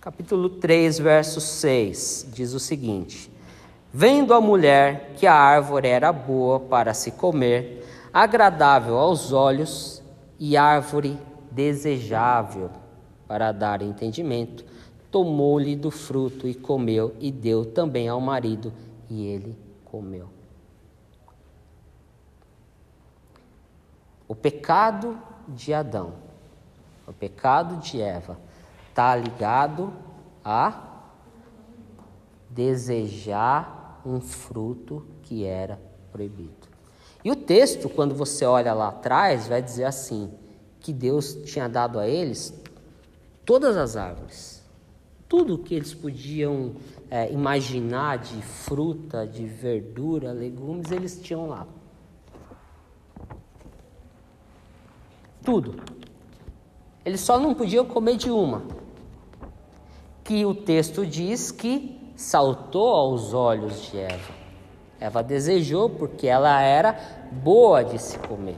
Capítulo 0.00 0.48
3, 0.48 1.00
verso 1.00 1.40
6 1.40 2.28
diz 2.32 2.54
o 2.54 2.60
seguinte: 2.60 3.28
Vendo 3.92 4.32
a 4.34 4.40
mulher 4.40 5.14
que 5.16 5.26
a 5.26 5.34
árvore 5.34 5.88
era 5.88 6.12
boa 6.12 6.60
para 6.60 6.94
se 6.94 7.10
comer, 7.10 7.84
agradável 8.12 8.96
aos 8.96 9.32
olhos 9.32 10.00
e 10.38 10.56
árvore 10.56 11.18
desejável 11.50 12.70
para 13.26 13.50
dar 13.50 13.82
entendimento, 13.82 14.64
tomou-lhe 15.10 15.74
do 15.74 15.90
fruto 15.90 16.46
e 16.46 16.54
comeu, 16.54 17.14
e 17.18 17.30
deu 17.30 17.64
também 17.64 18.08
ao 18.08 18.20
marido, 18.20 18.72
e 19.08 19.26
ele 19.26 19.56
comeu. 19.84 20.28
O 24.26 24.34
pecado 24.34 25.18
de 25.48 25.72
Adão, 25.72 26.12
o 27.06 27.12
pecado 27.12 27.76
de 27.78 28.00
Eva, 28.00 28.38
está 28.90 29.16
ligado 29.16 29.92
a 30.44 31.02
desejar 32.50 34.00
um 34.04 34.20
fruto 34.20 35.06
que 35.22 35.44
era 35.44 35.80
proibido. 36.12 36.68
E 37.24 37.30
o 37.30 37.36
texto, 37.36 37.88
quando 37.88 38.14
você 38.14 38.44
olha 38.44 38.74
lá 38.74 38.88
atrás, 38.88 39.48
vai 39.48 39.62
dizer 39.62 39.84
assim: 39.84 40.30
que 40.80 40.92
Deus 40.92 41.34
tinha 41.44 41.68
dado 41.68 41.98
a 41.98 42.06
eles 42.08 42.54
todas 43.44 43.76
as 43.76 43.96
árvores, 43.96 44.57
tudo 45.28 45.58
que 45.58 45.74
eles 45.74 45.92
podiam 45.92 46.72
é, 47.10 47.30
imaginar 47.30 48.18
de 48.18 48.40
fruta, 48.40 49.26
de 49.26 49.44
verdura, 49.44 50.32
legumes, 50.32 50.90
eles 50.90 51.20
tinham 51.20 51.46
lá. 51.46 51.66
Tudo. 55.44 55.76
Eles 57.04 57.20
só 57.20 57.38
não 57.38 57.54
podiam 57.54 57.84
comer 57.84 58.16
de 58.16 58.30
uma. 58.30 58.62
Que 60.24 60.44
o 60.46 60.54
texto 60.54 61.04
diz 61.04 61.50
que 61.50 62.12
saltou 62.16 62.88
aos 62.88 63.34
olhos 63.34 63.90
de 63.90 63.98
Eva. 63.98 64.32
Eva 64.98 65.22
desejou 65.22 65.90
porque 65.90 66.26
ela 66.26 66.60
era 66.60 66.98
boa 67.30 67.84
de 67.84 67.98
se 67.98 68.18
comer. 68.18 68.56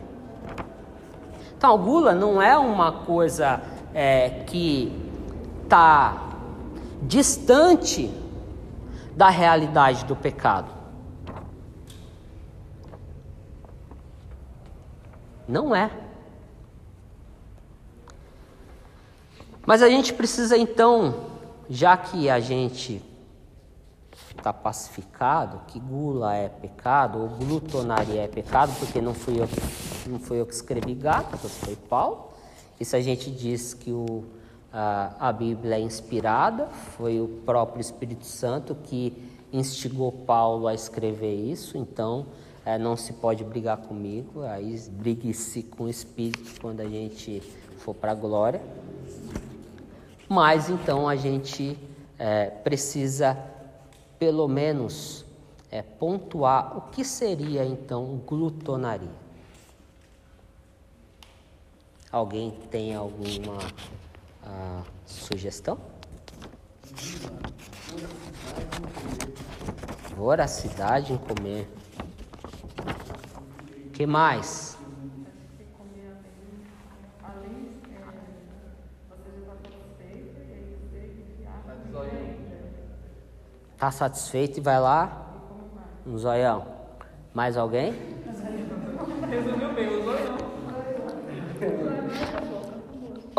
Então, 1.57 1.75
a 1.75 1.77
gula 1.77 2.15
não 2.15 2.41
é 2.41 2.57
uma 2.57 2.91
coisa 2.93 3.61
é, 3.93 4.45
que 4.47 4.91
está 5.65 6.30
distante 7.03 8.11
da 9.17 9.29
realidade 9.29 10.05
do 10.05 10.15
pecado. 10.15 10.71
Não 15.47 15.75
é. 15.75 15.91
Mas 19.67 19.83
a 19.83 19.89
gente 19.89 20.13
precisa 20.13 20.57
então, 20.57 21.27
já 21.69 21.97
que 21.97 22.31
a 22.31 22.41
gente 22.41 23.03
está 24.37 24.53
pacificado, 24.53 25.61
que 25.67 25.79
gula 25.79 26.35
é 26.35 26.49
pecado, 26.49 27.21
ou 27.21 27.29
glutonaria 27.29 28.23
é 28.23 28.29
pecado, 28.29 28.73
porque 28.79 29.01
não 29.01 29.13
fui 29.13 29.39
eu, 29.39 29.49
não 30.07 30.19
fui 30.19 30.41
eu 30.41 30.47
que 30.47 30.55
escrevi 30.55 30.95
Gálatas, 30.95 31.59
foi 31.59 31.77
Paulo. 31.77 32.31
E 32.79 32.85
se 32.85 32.97
a 32.97 33.01
gente 33.01 33.31
diz 33.31 33.75
que 33.75 33.93
o, 33.93 34.25
a, 34.73 35.33
Bíblia 35.33 35.77
é 35.77 35.81
inspirada, 35.81 36.67
foi 36.67 37.21
o 37.21 37.27
próprio 37.45 37.81
Espírito 37.81 38.25
Santo 38.25 38.75
que 38.75 39.13
instigou 39.53 40.13
Paulo 40.13 40.69
a 40.69 40.75
escrever 40.75 41.35
isso, 41.35 41.77
então 41.77 42.27
é, 42.65 42.79
não 42.79 42.97
se 42.97 43.15
pode 43.15 43.43
brigar 43.43 43.79
comigo, 43.79 44.43
aí 44.43 44.79
brigue-se 44.91 45.65
com 45.65 45.85
o 45.85 45.89
Espírito 45.89 46.61
quando 46.61 46.81
a 46.81 46.87
gente 46.87 47.41
for 47.79 47.95
para 47.95 48.13
a 48.13 48.15
glória. 48.15 48.61
Mas 50.29 50.71
então 50.71 51.09
a 51.09 51.17
gente 51.17 51.77
é, 52.17 52.47
precisa, 52.47 53.37
pelo 54.21 54.47
menos, 54.47 55.25
é, 55.69 55.83
pontuar 55.83 56.79
o 56.79 56.83
que 56.93 57.05
seria 57.05 57.65
então 57.65 58.21
glutonaria. 58.25 59.09
Alguém 62.13 62.53
tem 62.71 62.95
alguma 62.95 63.59
ah, 64.51 64.83
sugestão? 65.07 65.79
Voracidade 70.17 71.13
em 71.13 71.17
comer 71.17 71.69
que 74.01 74.07
mais? 74.07 74.79
Tá 83.77 83.91
satisfeito 83.91 84.57
e 84.57 84.61
vai 84.63 84.81
lá 84.81 85.27
no 86.07 86.19
zoião. 86.19 86.67
Mais 87.35 87.59
alguém? 87.59 87.93
Resumiu 89.29 89.75
bem, 89.75 89.89
o 89.89 90.03
zoião. 90.03 90.37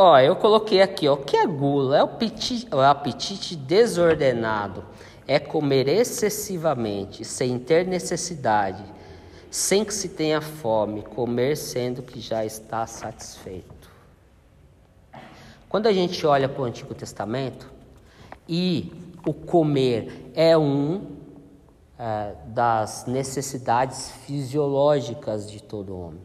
Ó, 0.03 0.17
eu 0.17 0.35
coloquei 0.35 0.81
aqui, 0.81 1.07
ó, 1.07 1.13
o 1.13 1.17
que 1.17 1.37
é 1.37 1.45
gula? 1.45 1.97
É 1.97 2.01
o 2.01 2.05
apetite, 2.05 2.67
é 2.71 2.75
o 2.75 2.81
apetite 2.81 3.55
desordenado, 3.55 4.83
é 5.27 5.37
comer 5.37 5.87
excessivamente, 5.87 7.23
sem 7.23 7.59
ter 7.59 7.85
necessidade 7.85 8.83
sem 9.51 9.83
que 9.83 9.93
se 9.93 10.07
tenha 10.07 10.39
fome, 10.39 11.03
comer 11.03 11.57
sendo 11.57 12.01
que 12.01 12.21
já 12.21 12.45
está 12.45 12.87
satisfeito. 12.87 13.91
Quando 15.67 15.87
a 15.87 15.93
gente 15.93 16.25
olha 16.25 16.47
para 16.47 16.61
o 16.61 16.65
Antigo 16.65 16.95
Testamento, 16.95 17.69
e 18.47 18.91
o 19.27 19.33
comer 19.33 20.31
é 20.33 20.57
um 20.57 21.05
é, 21.99 22.33
das 22.47 23.05
necessidades 23.05 24.09
fisiológicas 24.25 25.51
de 25.51 25.61
todo 25.61 25.97
homem. 25.97 26.21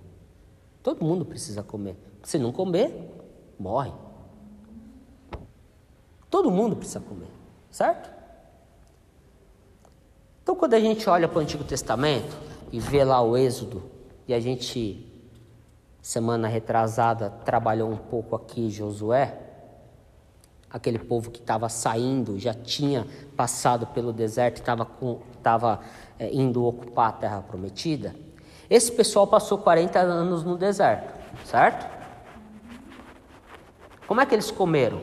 Todo 0.83 1.05
mundo 1.05 1.25
precisa 1.25 1.63
comer. 1.65 1.97
Se 2.23 2.39
não 2.39 2.53
comer, 2.53 3.16
morre. 3.59 3.93
Todo 6.31 6.51
mundo 6.51 6.77
precisa 6.77 7.01
comer, 7.01 7.31
certo? 7.71 8.11
Então, 10.43 10.55
quando 10.55 10.75
a 10.75 10.81
gente 10.81 11.09
olha 11.09 11.27
para 11.27 11.39
o 11.39 11.43
Antigo 11.43 11.65
Testamento, 11.65 12.37
e 12.73 12.81
vê 12.81 13.05
lá 13.05 13.21
o 13.23 13.37
êxodo, 13.37 13.83
e 14.27 14.35
a 14.35 14.41
gente, 14.41 15.07
semana 16.03 16.49
retrasada, 16.49 17.31
trabalhou 17.45 17.91
um 17.91 17.97
pouco 17.97 18.35
aqui 18.35 18.71
Josué, 18.71 19.39
aquele 20.71 20.99
povo 20.99 21.31
que 21.31 21.39
estava 21.39 21.69
saindo, 21.69 22.39
já 22.39 22.53
tinha 22.53 23.07
passado 23.37 23.87
pelo 23.89 24.13
deserto, 24.13 24.59
estava 24.59 25.81
é, 26.19 26.33
indo 26.33 26.65
ocupar 26.65 27.09
a 27.09 27.13
terra 27.13 27.41
prometida. 27.41 28.15
Esse 28.69 28.91
pessoal 28.93 29.27
passou 29.27 29.59
40 29.59 29.99
anos 30.01 30.43
no 30.45 30.57
deserto, 30.57 31.15
certo? 31.45 31.96
Como 34.07 34.21
é 34.21 34.27
que 34.27 34.35
eles 34.35 34.51
comeram? 34.51 35.01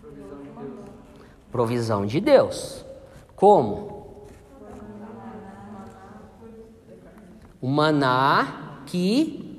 Provisão 0.00 0.38
de 0.38 0.50
Deus. 0.50 0.84
Provisão 1.50 2.06
de 2.06 2.20
Deus. 2.20 2.84
Como? 3.34 3.98
o 7.60 7.68
maná 7.68 8.82
que 8.86 9.58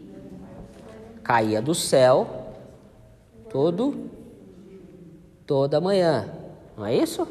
caía 1.24 1.62
do 1.62 1.76
céu 1.76 2.56
todo 3.50 4.10
toda 5.46 5.82
manhã. 5.82 6.34
Não 6.78 6.86
é 6.86 6.96
isso? 6.96 7.28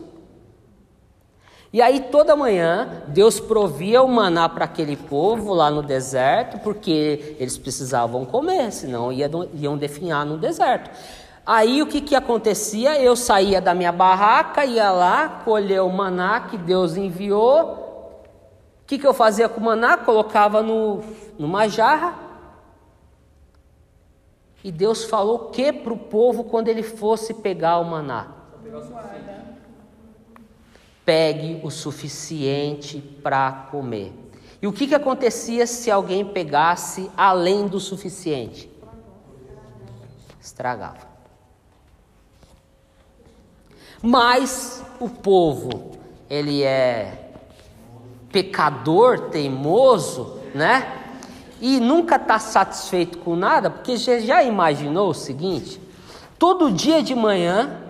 E 1.72 1.82
aí 1.82 2.00
toda 2.00 2.34
manhã 2.34 3.02
Deus 3.08 3.38
provia 3.38 4.02
o 4.02 4.08
maná 4.08 4.48
para 4.48 4.64
aquele 4.64 4.96
povo 4.96 5.52
lá 5.52 5.70
no 5.70 5.82
deserto, 5.82 6.58
porque 6.60 7.36
eles 7.38 7.58
precisavam 7.58 8.24
comer, 8.24 8.72
senão 8.72 9.12
iam 9.12 9.76
definhar 9.76 10.24
no 10.24 10.38
deserto. 10.38 10.90
Aí 11.44 11.82
o 11.82 11.86
que, 11.86 12.00
que 12.00 12.14
acontecia? 12.14 13.00
Eu 13.00 13.16
saía 13.16 13.60
da 13.60 13.74
minha 13.74 13.92
barraca, 13.92 14.64
ia 14.64 14.90
lá, 14.90 15.42
colher 15.44 15.82
o 15.82 15.90
maná 15.90 16.40
que 16.40 16.58
Deus 16.58 16.96
enviou, 16.96 17.88
que, 18.88 18.98
que 18.98 19.06
eu 19.06 19.12
fazia 19.12 19.50
com 19.50 19.60
o 19.60 19.64
maná? 19.64 19.98
Colocava 19.98 20.62
no, 20.62 21.02
numa 21.38 21.68
jarra. 21.68 22.14
E 24.64 24.72
Deus 24.72 25.04
falou 25.04 25.36
o 25.36 25.50
que 25.50 25.70
para 25.70 25.92
o 25.92 25.98
povo 25.98 26.44
quando 26.44 26.68
ele 26.68 26.82
fosse 26.82 27.34
pegar 27.34 27.78
o 27.78 27.84
maná? 27.84 28.28
Pegue 31.08 31.58
o 31.62 31.70
suficiente 31.70 33.00
para 33.22 33.50
comer. 33.70 34.12
E 34.60 34.66
o 34.66 34.72
que, 34.74 34.86
que 34.86 34.94
acontecia 34.94 35.66
se 35.66 35.90
alguém 35.90 36.22
pegasse 36.22 37.10
além 37.16 37.66
do 37.66 37.80
suficiente? 37.80 38.70
Estragava. 40.38 41.08
Mas 44.02 44.84
o 45.00 45.08
povo, 45.08 45.92
ele 46.28 46.62
é 46.62 47.30
pecador 48.30 49.30
teimoso, 49.30 50.38
né? 50.54 51.14
E 51.58 51.80
nunca 51.80 52.16
está 52.16 52.38
satisfeito 52.38 53.16
com 53.16 53.34
nada, 53.34 53.70
porque 53.70 53.96
já, 53.96 54.20
já 54.20 54.42
imaginou 54.42 55.08
o 55.08 55.14
seguinte? 55.14 55.80
Todo 56.38 56.70
dia 56.70 57.02
de 57.02 57.14
manhã, 57.14 57.80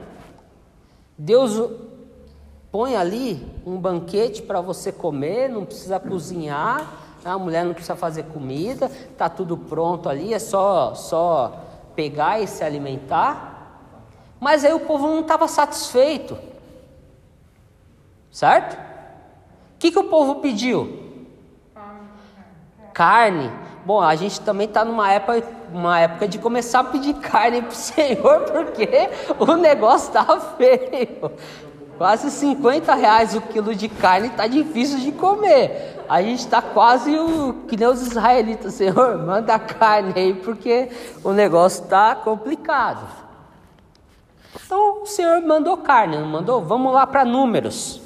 Deus 1.19 1.88
põe 2.71 2.97
ali 2.97 3.45
um 3.67 3.77
banquete 3.77 4.43
para 4.43 4.61
você 4.61 4.93
comer, 4.93 5.49
não 5.49 5.65
precisa 5.65 5.99
cozinhar, 5.99 6.87
a 7.25 7.39
mulher 7.39 7.65
não 7.65 7.73
precisa 7.73 7.97
fazer 7.97 8.25
comida, 8.25 8.91
tá 9.17 9.29
tudo 9.29 9.57
pronto 9.57 10.09
ali, 10.09 10.33
é 10.33 10.39
só 10.39 10.95
só 10.95 11.65
pegar 11.95 12.41
e 12.41 12.47
se 12.47 12.63
alimentar. 12.63 13.57
Mas 14.41 14.65
aí 14.65 14.73
o 14.73 14.81
povo 14.81 15.07
não 15.09 15.21
estava 15.21 15.49
satisfeito, 15.49 16.39
certo? 18.31 18.75
O 18.75 19.79
que, 19.79 19.91
que 19.91 19.99
o 19.99 20.05
povo 20.05 20.37
pediu? 20.37 21.07
Carne. 22.93 23.51
Bom, 23.85 24.01
a 24.01 24.15
gente 24.15 24.41
também 24.41 24.67
está 24.67 24.85
numa 24.85 25.11
época, 25.11 25.43
uma 25.73 25.99
época 26.01 26.29
de 26.29 26.39
começar 26.39 26.81
a 26.81 26.85
pedir 26.85 27.15
carne 27.23 27.63
para 27.63 27.71
o 27.71 27.75
Senhor, 27.75 28.41
porque 28.43 29.09
o 29.39 29.57
negócio 29.57 30.09
está 30.09 30.41
feio. 30.57 31.33
Quase 31.99 32.31
50 32.31 32.95
reais 32.95 33.35
o 33.35 33.41
quilo 33.41 33.75
de 33.75 33.89
carne 33.89 34.29
está 34.29 34.47
difícil 34.47 35.01
de 35.01 35.11
comer. 35.11 36.05
A 36.09 36.23
gente 36.23 36.39
está 36.39 36.63
quase 36.63 37.15
o, 37.19 37.65
que 37.67 37.77
nem 37.77 37.89
os 37.89 38.01
israelitas, 38.01 38.75
Senhor, 38.75 39.19
manda 39.19 39.59
carne 39.59 40.13
aí, 40.15 40.33
porque 40.33 40.89
o 41.25 41.33
negócio 41.33 41.83
está 41.83 42.15
complicado. 42.15 43.05
Então 44.65 45.03
o 45.03 45.07
Senhor 45.07 45.43
mandou 45.43 45.77
carne, 45.79 46.17
não 46.17 46.27
mandou? 46.27 46.63
Vamos 46.63 46.95
lá 46.95 47.07
para 47.07 47.25
números. 47.25 48.01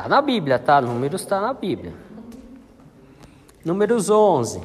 Está 0.00 0.08
na 0.08 0.22
Bíblia, 0.22 0.58
tá? 0.58 0.80
Números 0.80 1.20
está 1.20 1.42
na 1.42 1.52
Bíblia. 1.52 1.92
Números 3.62 4.08
11. 4.08 4.62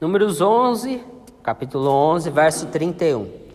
Números 0.00 0.40
11, 0.40 1.02
capítulo 1.42 1.90
11, 1.90 2.30
verso 2.30 2.66
31. 2.66 3.45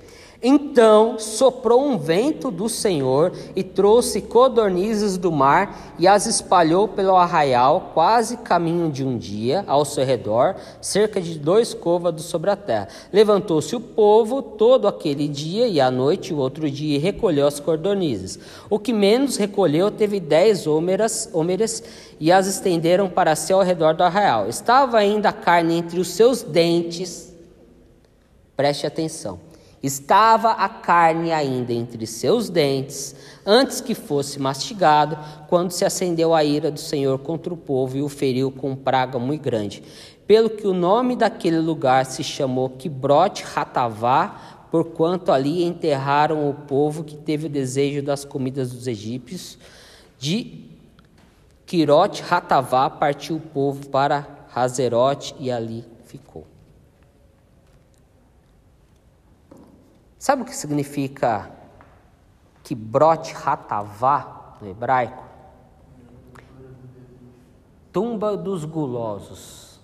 Então 0.43 1.19
soprou 1.19 1.85
um 1.85 1.99
vento 1.99 2.49
do 2.49 2.67
Senhor 2.67 3.31
e 3.55 3.61
trouxe 3.61 4.21
codornizes 4.21 5.15
do 5.15 5.31
mar 5.31 5.93
e 5.99 6.07
as 6.07 6.25
espalhou 6.25 6.87
pelo 6.87 7.15
arraial, 7.15 7.91
quase 7.93 8.37
caminho 8.37 8.91
de 8.91 9.05
um 9.05 9.19
dia, 9.19 9.63
ao 9.67 9.85
seu 9.85 10.03
redor, 10.03 10.55
cerca 10.81 11.21
de 11.21 11.37
dois 11.37 11.75
côvados 11.75 12.25
sobre 12.25 12.49
a 12.49 12.55
terra. 12.55 12.87
Levantou-se 13.13 13.75
o 13.75 13.79
povo 13.79 14.41
todo 14.41 14.87
aquele 14.87 15.27
dia 15.27 15.67
e 15.67 15.79
à 15.79 15.91
noite, 15.91 16.33
o 16.33 16.37
outro 16.37 16.71
dia, 16.71 16.95
e 16.95 16.99
recolheu 16.99 17.45
as 17.45 17.59
codornizes. 17.59 18.39
O 18.67 18.79
que 18.79 18.91
menos 18.91 19.37
recolheu 19.37 19.91
teve 19.91 20.19
dez 20.19 20.65
ômeras, 20.65 21.29
ômeras 21.33 21.83
e 22.19 22.31
as 22.31 22.47
estenderam 22.47 23.07
para 23.07 23.35
si 23.35 23.53
ao 23.53 23.61
redor 23.61 23.93
do 23.93 24.03
arraial. 24.03 24.49
Estava 24.49 24.97
ainda 24.97 25.29
a 25.29 25.33
carne 25.33 25.75
entre 25.75 25.99
os 25.99 26.07
seus 26.07 26.41
dentes. 26.41 27.31
Preste 28.57 28.87
atenção 28.87 29.50
Estava 29.83 30.51
a 30.51 30.69
carne 30.69 31.31
ainda 31.31 31.73
entre 31.73 32.05
seus 32.05 32.49
dentes, 32.49 33.15
antes 33.45 33.81
que 33.81 33.95
fosse 33.95 34.39
mastigado, 34.39 35.17
quando 35.47 35.71
se 35.71 35.83
acendeu 35.83 36.35
a 36.35 36.43
ira 36.43 36.69
do 36.69 36.79
Senhor 36.79 37.17
contra 37.19 37.51
o 37.51 37.57
povo 37.57 37.97
e 37.97 38.01
o 38.01 38.09
feriu 38.09 38.51
com 38.51 38.75
praga 38.75 39.17
muito 39.17 39.41
grande. 39.41 39.81
Pelo 40.27 40.51
que 40.51 40.67
o 40.67 40.73
nome 40.73 41.15
daquele 41.15 41.59
lugar 41.59 42.05
se 42.05 42.23
chamou 42.23 42.69
Quibrote 42.69 43.43
Ratavá, 43.43 44.67
porquanto 44.71 45.31
ali 45.31 45.63
enterraram 45.63 46.49
o 46.49 46.53
povo 46.53 47.03
que 47.03 47.17
teve 47.17 47.47
o 47.47 47.49
desejo 47.49 48.01
das 48.01 48.23
comidas 48.23 48.71
dos 48.71 48.87
egípcios. 48.87 49.57
De 50.17 50.69
Quirote 51.65 52.21
Ratavá 52.21 52.89
partiu 52.89 53.37
o 53.37 53.39
povo 53.39 53.89
para 53.89 54.27
Hazerote 54.53 55.35
e 55.39 55.51
ali 55.51 55.83
ficou. 56.05 56.50
Sabe 60.21 60.43
o 60.43 60.45
que 60.45 60.55
significa 60.55 61.49
Kibrot 62.63 63.33
Hatavá 63.43 64.55
no 64.61 64.69
hebraico? 64.69 65.23
Tumba 67.91 68.37
dos 68.37 68.63
gulosos. 68.63 69.79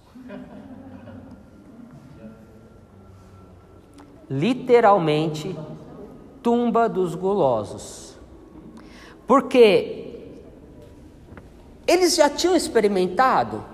Literalmente, 4.29 5.57
tumba 6.43 6.87
dos 6.87 7.15
gulosos. 7.15 8.15
Porque 9.25 10.39
eles 11.87 12.15
já 12.15 12.29
tinham 12.29 12.55
experimentado 12.55 13.65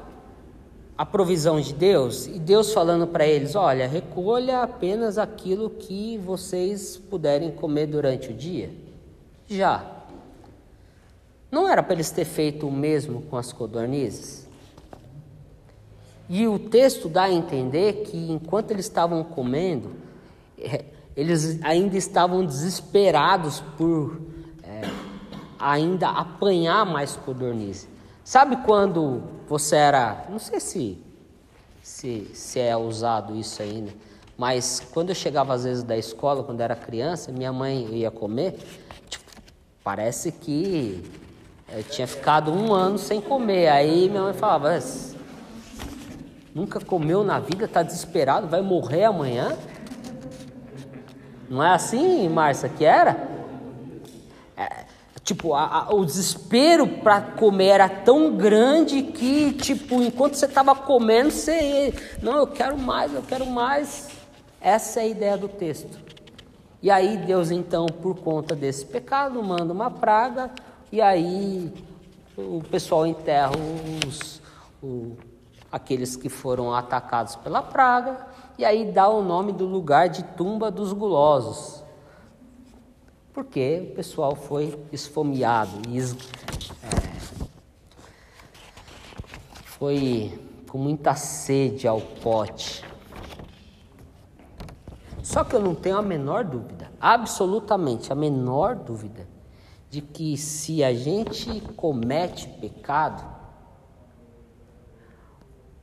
a 0.97 1.05
provisão 1.05 1.59
de 1.59 1.73
Deus 1.73 2.27
e 2.27 2.39
Deus 2.39 2.71
falando 2.71 3.07
para 3.07 3.25
eles: 3.25 3.55
olha, 3.55 3.87
recolha 3.87 4.61
apenas 4.61 5.17
aquilo 5.17 5.69
que 5.69 6.17
vocês 6.19 6.97
puderem 6.97 7.51
comer 7.51 7.87
durante 7.87 8.29
o 8.29 8.33
dia. 8.33 8.71
Já. 9.47 9.85
Não 11.51 11.69
era 11.69 11.83
para 11.83 11.93
eles 11.93 12.09
ter 12.09 12.25
feito 12.25 12.67
o 12.67 12.71
mesmo 12.71 13.21
com 13.23 13.37
as 13.37 13.53
codornizes? 13.53 14.47
E 16.29 16.47
o 16.47 16.57
texto 16.57 17.07
dá 17.07 17.23
a 17.23 17.31
entender 17.31 18.05
que 18.05 18.31
enquanto 18.31 18.71
eles 18.71 18.85
estavam 18.85 19.23
comendo, 19.23 19.91
é, 20.57 20.85
eles 21.15 21.59
ainda 21.63 21.95
estavam 21.97 22.43
desesperados 22.45 23.61
por 23.77 24.19
é, 24.63 24.81
ainda 25.59 26.09
apanhar 26.09 26.85
mais 26.85 27.15
codornizes. 27.15 27.92
Sabe 28.23 28.55
quando 28.57 29.21
você 29.47 29.75
era, 29.75 30.25
não 30.29 30.39
sei 30.39 30.59
se, 30.59 30.97
se, 31.81 32.31
se 32.33 32.59
é 32.59 32.75
usado 32.75 33.35
isso 33.35 33.61
ainda, 33.61 33.91
mas 34.37 34.81
quando 34.93 35.09
eu 35.09 35.15
chegava 35.15 35.53
às 35.53 35.65
vezes 35.65 35.83
da 35.83 35.97
escola, 35.97 36.43
quando 36.43 36.61
era 36.61 36.75
criança, 36.75 37.31
minha 37.31 37.51
mãe 37.51 37.85
ia 37.91 38.09
comer, 38.09 38.57
tipo, 39.09 39.29
parece 39.83 40.31
que 40.31 41.03
eu 41.69 41.83
tinha 41.83 42.07
ficado 42.07 42.51
um 42.51 42.73
ano 42.73 42.97
sem 42.97 43.19
comer. 43.19 43.67
Aí 43.67 44.09
minha 44.09 44.23
mãe 44.23 44.33
falava, 44.33 44.79
nunca 46.55 46.79
comeu 46.79 47.23
na 47.23 47.39
vida, 47.39 47.65
está 47.65 47.83
desesperado, 47.83 48.47
vai 48.47 48.61
morrer 48.61 49.03
amanhã? 49.03 49.57
Não 51.49 51.61
é 51.61 51.73
assim, 51.73 52.29
Márcia, 52.29 52.69
que 52.69 52.85
era? 52.85 53.33
Tipo, 55.23 55.53
a, 55.53 55.85
a, 55.87 55.93
o 55.93 56.05
desespero 56.05 56.85
para 56.85 57.21
comer 57.21 57.67
era 57.67 57.87
tão 57.87 58.35
grande 58.35 59.03
que, 59.03 59.53
tipo, 59.53 60.01
enquanto 60.01 60.35
você 60.35 60.45
estava 60.45 60.75
comendo, 60.75 61.31
você. 61.31 61.93
Não, 62.21 62.37
eu 62.37 62.47
quero 62.47 62.77
mais, 62.77 63.13
eu 63.13 63.21
quero 63.21 63.45
mais. 63.45 64.09
Essa 64.59 64.99
é 64.99 65.03
a 65.03 65.07
ideia 65.07 65.37
do 65.37 65.47
texto. 65.47 65.97
E 66.81 66.91
aí, 66.91 67.15
Deus, 67.15 67.51
então, 67.51 67.85
por 67.85 68.15
conta 68.19 68.53
desse 68.53 68.85
pecado, 68.85 69.41
manda 69.41 69.71
uma 69.71 69.89
praga, 69.89 70.51
e 70.91 70.99
aí 70.99 71.71
o 72.37 72.61
pessoal 72.69 73.07
enterra 73.07 73.51
os, 74.05 74.41
o, 74.81 75.15
aqueles 75.71 76.17
que 76.17 76.27
foram 76.27 76.73
atacados 76.73 77.37
pela 77.37 77.61
praga, 77.61 78.27
e 78.57 78.65
aí 78.65 78.91
dá 78.91 79.07
o 79.07 79.21
nome 79.21 79.53
do 79.53 79.65
lugar 79.65 80.09
de 80.09 80.23
tumba 80.23 80.69
dos 80.69 80.91
gulosos 80.91 81.82
porque 83.33 83.89
o 83.91 83.95
pessoal 83.95 84.35
foi 84.35 84.79
esfomeado 84.91 85.81
é, 85.89 87.13
foi 89.65 90.39
com 90.69 90.77
muita 90.77 91.15
sede 91.15 91.87
ao 91.87 91.99
pote. 91.99 92.83
Só 95.23 95.43
que 95.43 95.55
eu 95.55 95.59
não 95.59 95.73
tenho 95.73 95.97
a 95.97 96.01
menor 96.01 96.43
dúvida, 96.43 96.91
absolutamente 97.01 98.11
a 98.11 98.15
menor 98.15 98.75
dúvida, 98.75 99.27
de 99.89 100.01
que 100.01 100.37
se 100.37 100.83
a 100.83 100.93
gente 100.93 101.61
comete 101.75 102.47
pecado, 102.47 103.23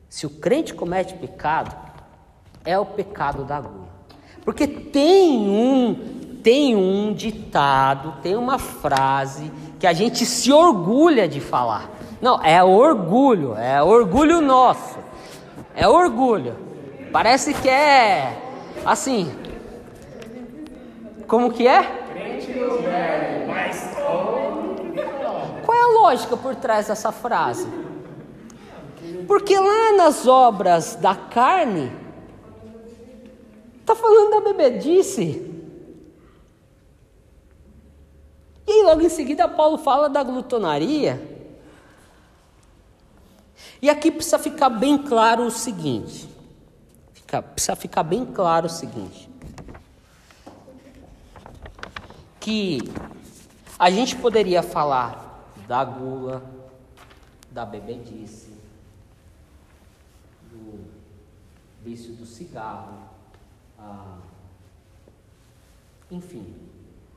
se 0.09 0.27
o 0.27 0.31
crente 0.31 0.75
comete 0.75 1.15
pecado, 1.15 1.75
é 2.65 2.79
o 2.79 2.87
pecado 2.87 3.45
da 3.45 3.57
agulha. 3.57 3.91
Porque 4.45 4.67
tem 4.67 5.49
um 5.49 6.20
tem 6.43 6.77
um 6.77 7.13
ditado, 7.13 8.15
tem 8.23 8.37
uma 8.37 8.59
frase 8.59 9.51
que 9.79 9.87
a 9.87 9.93
gente 9.93 10.25
se 10.27 10.53
orgulha 10.53 11.29
de 11.29 11.41
falar. 11.41 11.91
Não, 12.21 12.43
é 12.43 12.63
orgulho, 12.63 13.57
é 13.57 13.83
orgulho 13.83 14.41
nosso. 14.41 14.99
É 15.75 15.89
orgulho. 15.89 16.57
Parece 17.13 17.55
que 17.55 17.69
é 17.69 18.37
assim. 18.85 19.33
Como 21.27 21.51
que 21.53 21.67
é? 21.67 21.83
Qual 25.65 25.79
é 25.79 25.83
a 25.83 25.87
lógica 25.87 26.37
por 26.37 26.55
trás 26.55 26.89
dessa 26.89 27.13
frase? 27.13 27.69
Porque 29.27 29.59
lá 29.59 29.93
nas 29.97 30.27
obras 30.27 30.97
da 30.97 31.15
carne, 31.15 31.91
está 33.81 33.95
falando 33.95 34.31
da 34.31 34.53
bebedice. 34.53 35.50
E 38.71 38.73
aí, 38.73 38.83
logo 38.85 39.01
em 39.01 39.09
seguida, 39.09 39.49
Paulo 39.49 39.79
fala 39.79 40.09
da 40.09 40.23
glutonaria. 40.23 41.21
E 43.83 43.91
aqui 43.91 44.13
precisa 44.13 44.39
ficar 44.39 44.71
bem 44.71 44.97
claro 44.97 45.43
o 45.43 45.51
seguinte: 45.51 46.29
fica, 47.13 47.43
precisa 47.43 47.75
ficar 47.75 48.05
bem 48.05 48.25
claro 48.25 48.67
o 48.67 48.71
seguinte. 48.71 49.29
Que 52.39 52.79
a 53.77 53.91
gente 53.91 54.15
poderia 54.15 54.63
falar 54.63 55.51
da 55.67 55.85
gula, 55.85 56.41
da 57.51 57.67
bebedice, 57.67 58.55
do 60.49 60.85
vício 61.83 62.13
do 62.13 62.25
cigarro, 62.25 63.11
ah, 63.77 64.19
enfim, 66.09 66.70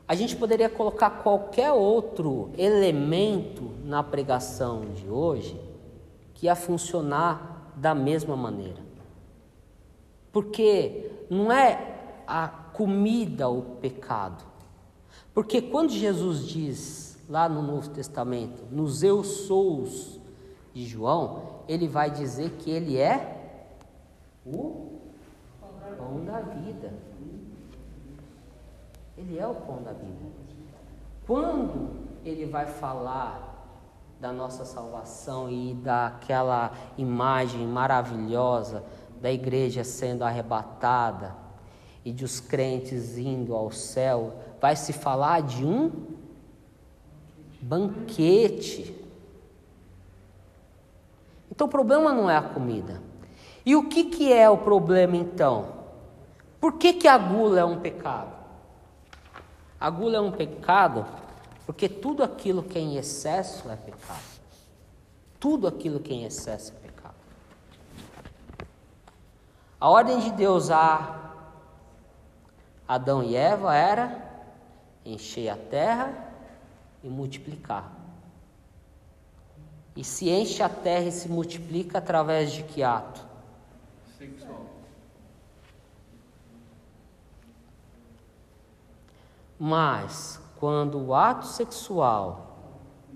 a 0.08 0.16
gente 0.16 0.36
poderia 0.36 0.70
colocar 0.70 1.10
qualquer 1.10 1.72
outro 1.72 2.52
elemento 2.58 3.72
na 3.86 4.04
pregação 4.04 4.86
de 4.94 5.10
hoje 5.10 5.60
que 6.34 6.46
ia 6.46 6.56
funcionar 6.56 7.72
da 7.76 7.96
mesma 7.96 8.36
maneira. 8.36 8.82
Porque 10.32 11.12
não 11.30 11.52
é 11.52 12.22
a 12.28 12.48
comida 12.48 13.48
o 13.50 13.62
pecado. 13.62 14.44
Porque 15.34 15.62
quando 15.62 15.92
Jesus 15.92 16.48
diz 16.48 17.18
lá 17.30 17.48
no 17.48 17.62
Novo 17.62 17.90
Testamento, 17.90 18.64
nos 18.70 19.04
eu 19.04 19.24
sous 19.24 20.20
de 20.74 20.86
João, 20.86 21.62
ele 21.68 21.88
vai 21.88 22.12
dizer 22.12 22.52
que 22.60 22.70
ele 22.70 22.98
é 22.98 23.62
o 24.46 25.00
pão 25.98 26.26
da 26.26 26.42
vida. 26.42 26.94
Ele 29.18 29.38
é 29.38 29.48
o 29.48 29.54
pão 29.54 29.82
da 29.84 29.92
vida. 29.92 30.26
Quando 31.26 31.90
ele 32.26 32.46
vai 32.46 32.66
falar 32.66 33.54
da 34.20 34.32
nossa 34.32 34.66
salvação 34.66 35.50
e 35.50 35.74
daquela 35.74 36.72
imagem 36.98 37.68
maravilhosa 37.68 38.84
da 39.22 39.32
igreja 39.32 39.84
sendo 39.84 40.24
arrebatada 40.24 41.36
e 42.04 42.12
de 42.12 42.26
os 42.26 42.40
crentes 42.40 43.18
indo 43.18 43.56
ao 43.56 43.72
céu, 43.72 44.34
vai 44.60 44.76
se 44.76 44.92
falar 44.94 45.42
de 45.42 45.66
um 45.66 45.92
banquete. 47.62 48.94
Então 51.50 51.68
o 51.68 51.70
problema 51.70 52.12
não 52.12 52.30
é 52.30 52.36
a 52.36 52.42
comida. 52.42 53.02
E 53.66 53.76
o 53.76 53.88
que, 53.88 54.06
que 54.06 54.34
é 54.34 54.50
o 54.50 54.58
problema 54.58 55.16
então? 55.16 55.68
Por 56.60 56.74
que, 56.74 56.94
que 56.94 57.08
a 57.08 57.18
gula 57.18 57.60
é 57.60 57.66
um 57.66 57.80
pecado? 57.80 58.33
A 59.84 59.90
gula 59.90 60.16
é 60.16 60.22
um 60.22 60.32
pecado 60.32 61.06
porque 61.66 61.90
tudo 61.90 62.24
aquilo 62.24 62.64
que 62.64 62.78
é 62.78 62.82
em 62.82 62.96
excesso 62.96 63.70
é 63.70 63.76
pecado. 63.76 64.24
Tudo 65.38 65.68
aquilo 65.68 66.00
que 66.00 66.14
é 66.14 66.16
em 66.16 66.24
excesso 66.24 66.72
é 66.72 66.88
pecado. 66.88 67.16
A 69.82 69.90
ordem 69.90 70.22
de 70.22 70.32
Deus 70.32 70.72
a 70.72 71.34
Adão 72.88 73.22
e 73.22 73.36
Eva 73.36 73.76
era 73.76 74.26
encher 75.04 75.50
a 75.50 75.58
terra 75.58 76.32
e 77.04 77.10
multiplicar. 77.10 77.92
E 79.98 80.04
se 80.06 80.30
enche 80.30 80.64
a 80.64 80.70
terra 80.70 81.10
e 81.10 81.12
se 81.12 81.28
multiplica 81.28 81.98
através 81.98 82.54
de 82.54 82.64
que 82.64 82.82
ato? 82.82 83.33
Mas 89.60 90.40
quando 90.60 91.00
o 91.00 91.14
ato 91.14 91.46
sexual 91.46 92.58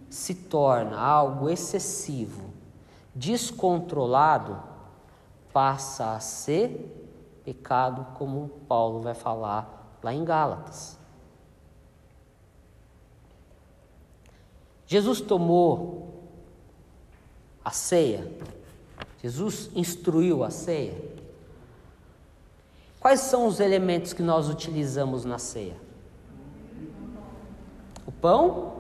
se 0.10 0.34
torna 0.36 1.00
algo 1.00 1.50
excessivo, 1.50 2.54
descontrolado, 3.14 4.62
passa 5.52 6.14
a 6.14 6.20
ser 6.20 7.42
pecado, 7.44 8.06
como 8.16 8.50
Paulo 8.68 9.02
vai 9.02 9.14
falar 9.14 9.98
lá 10.04 10.14
em 10.14 10.24
Gálatas. 10.24 10.98
Jesus 14.86 15.20
tomou 15.20 16.30
a 17.64 17.72
ceia, 17.72 18.32
Jesus 19.22 19.70
instruiu 19.76 20.44
a 20.44 20.50
ceia. 20.50 20.96
Quais 23.00 23.22
são 23.22 23.48
os 23.48 23.60
elementos 23.60 24.14
que 24.14 24.22
nós 24.22 24.50
utilizamos 24.50 25.26
na 25.26 25.38
ceia? 25.38 25.87
Pão, 28.22 28.74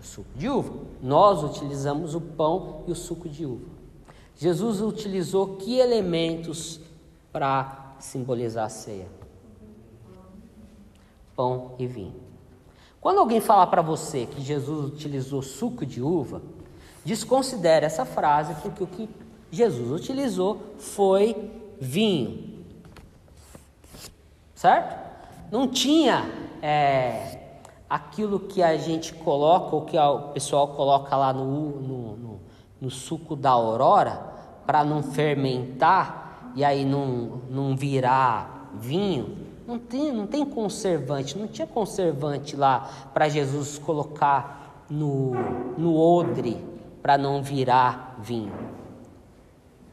suco 0.00 0.28
de 0.36 0.48
uva. 0.48 0.72
Nós 1.02 1.42
utilizamos 1.42 2.14
o 2.14 2.20
pão 2.20 2.82
e 2.86 2.92
o 2.92 2.94
suco 2.94 3.28
de 3.28 3.46
uva. 3.46 3.66
Jesus 4.36 4.80
utilizou 4.80 5.56
que 5.56 5.78
elementos 5.78 6.80
para 7.32 7.94
simbolizar 7.98 8.66
a 8.66 8.68
ceia? 8.68 9.08
Pão 11.36 11.72
e 11.78 11.86
vinho. 11.86 12.14
Quando 13.00 13.18
alguém 13.18 13.40
falar 13.40 13.66
para 13.66 13.82
você 13.82 14.26
que 14.26 14.40
Jesus 14.40 14.92
utilizou 14.92 15.42
suco 15.42 15.84
de 15.84 16.00
uva, 16.00 16.42
desconsidere 17.04 17.84
essa 17.84 18.04
frase, 18.04 18.54
porque 18.62 18.84
o 18.84 18.86
que 18.86 19.08
Jesus 19.50 19.90
utilizou 19.90 20.60
foi 20.78 21.50
vinho. 21.80 22.64
Certo? 24.54 25.00
Não 25.50 25.66
tinha 25.66 26.24
é, 26.62 27.41
aquilo 27.92 28.40
que 28.40 28.62
a 28.62 28.74
gente 28.78 29.12
coloca, 29.12 29.76
ou 29.76 29.82
que 29.82 29.98
o 29.98 30.18
pessoal 30.28 30.68
coloca 30.68 31.14
lá 31.14 31.30
no, 31.30 31.44
no, 31.44 32.16
no, 32.16 32.40
no 32.80 32.90
suco 32.90 33.36
da 33.36 33.50
aurora, 33.50 34.32
para 34.64 34.82
não 34.82 35.02
fermentar 35.02 36.52
e 36.56 36.64
aí 36.64 36.86
não, 36.86 37.42
não 37.50 37.76
virar 37.76 38.70
vinho. 38.72 39.36
Não 39.66 39.78
tem, 39.78 40.10
não 40.10 40.26
tem 40.26 40.42
conservante, 40.42 41.36
não 41.36 41.46
tinha 41.46 41.66
conservante 41.66 42.56
lá 42.56 42.88
para 43.12 43.28
Jesus 43.28 43.76
colocar 43.76 44.86
no, 44.88 45.32
no 45.76 45.94
odre 45.94 46.56
para 47.02 47.18
não 47.18 47.42
virar 47.42 48.16
vinho. 48.22 48.54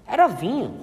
Era 0.08 0.26
vinho. 0.28 0.74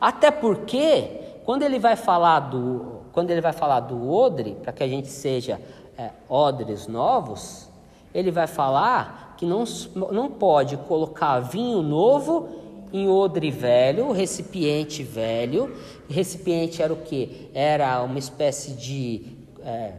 Até 0.00 0.30
porque 0.30 1.40
quando 1.44 1.62
ele 1.62 1.78
vai 1.78 1.94
falar 1.94 2.40
do 2.40 2.96
quando 3.12 3.30
ele 3.30 3.40
vai 3.40 3.52
falar 3.52 3.80
do 3.80 4.10
odre, 4.10 4.56
para 4.62 4.72
que 4.72 4.82
a 4.82 4.88
gente 4.88 5.08
seja 5.08 5.60
é, 5.98 6.10
odres 6.28 6.86
novos, 6.86 7.68
ele 8.14 8.30
vai 8.30 8.46
falar 8.46 9.34
que 9.36 9.44
não, 9.44 9.64
não 10.12 10.30
pode 10.30 10.76
colocar 10.76 11.40
vinho 11.40 11.82
novo 11.82 12.48
em 12.92 13.08
odre 13.08 13.50
velho, 13.50 14.12
recipiente 14.12 15.02
velho. 15.02 15.74
Recipiente 16.08 16.82
era 16.82 16.92
o 16.92 16.96
que? 16.96 17.50
Era 17.52 18.00
uma 18.02 18.18
espécie 18.18 18.72
de 18.72 19.26
é, 19.60 19.94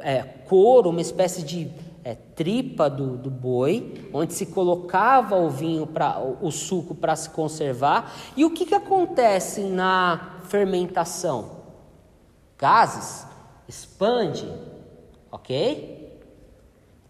é, 0.00 0.22
couro, 0.22 0.90
uma 0.90 1.00
espécie 1.00 1.42
de 1.42 1.70
é, 2.04 2.14
tripa 2.14 2.88
do, 2.88 3.16
do 3.16 3.30
boi, 3.30 4.08
onde 4.12 4.32
se 4.32 4.46
colocava 4.46 5.36
o 5.36 5.50
vinho 5.50 5.86
para 5.86 6.18
o 6.20 6.50
suco 6.50 6.94
para 6.94 7.14
se 7.14 7.30
conservar. 7.30 8.12
E 8.36 8.44
o 8.44 8.50
que, 8.50 8.64
que 8.64 8.74
acontece 8.74 9.62
na 9.62 10.38
fermentação? 10.48 11.62
Gases 12.58 13.31
expande, 13.68 14.46
ok? 15.30 16.20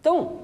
Então, 0.01 0.41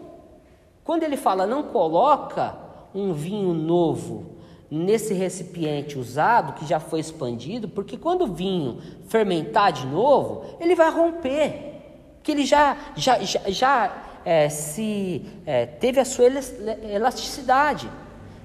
quando 0.84 1.02
ele 1.02 1.16
fala 1.16 1.46
não 1.46 1.64
coloca 1.64 2.56
um 2.94 3.12
vinho 3.12 3.52
novo 3.52 4.38
nesse 4.70 5.14
recipiente 5.14 5.98
usado 5.98 6.52
que 6.54 6.66
já 6.66 6.78
foi 6.78 7.00
expandido, 7.00 7.68
porque 7.68 7.96
quando 7.96 8.22
o 8.22 8.32
vinho 8.32 8.80
fermentar 9.08 9.72
de 9.72 9.86
novo, 9.86 10.44
ele 10.60 10.74
vai 10.74 10.90
romper, 10.90 11.82
que 12.22 12.30
ele 12.30 12.44
já 12.44 12.76
já 12.94 13.18
já, 13.20 13.50
já 13.50 14.04
é, 14.24 14.48
se 14.48 15.24
é, 15.46 15.66
teve 15.66 16.00
a 16.00 16.04
sua 16.04 16.26
elasticidade. 16.26 17.90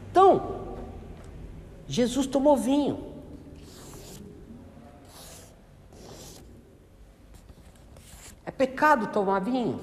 Então, 0.09 0.61
Jesus 1.87 2.25
tomou 2.25 2.55
vinho. 2.55 3.12
É 8.45 8.51
pecado 8.51 9.07
tomar 9.07 9.39
vinho. 9.39 9.79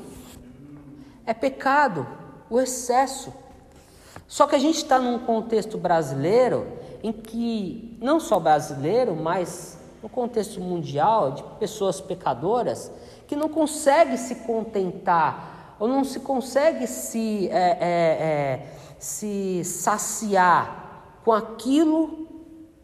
É 1.27 1.33
pecado 1.33 2.07
o 2.49 2.61
excesso. 2.61 3.33
Só 4.27 4.47
que 4.47 4.55
a 4.55 4.59
gente 4.59 4.77
está 4.77 4.99
num 4.99 5.19
contexto 5.19 5.79
brasileiro 5.79 6.67
em 7.03 7.13
que, 7.13 7.97
não 8.01 8.21
só 8.21 8.39
brasileiro, 8.39 9.17
mas 9.17 9.79
no 10.03 10.09
contexto 10.09 10.61
mundial, 10.61 11.33
de 11.33 11.43
pessoas 11.59 12.01
pecadoras, 12.01 12.91
que 13.27 13.37
não 13.37 13.49
consegue 13.49 14.17
se 14.17 14.37
contentar, 14.37 15.77
ou 15.79 15.89
não 15.89 16.05
se 16.05 16.21
consegue 16.21 16.87
se, 16.87 17.49
é, 17.49 17.53
é, 17.53 17.81
é, 17.81 18.67
se 18.99 19.63
saciar 19.65 21.21
com 21.25 21.33
aquilo 21.33 22.29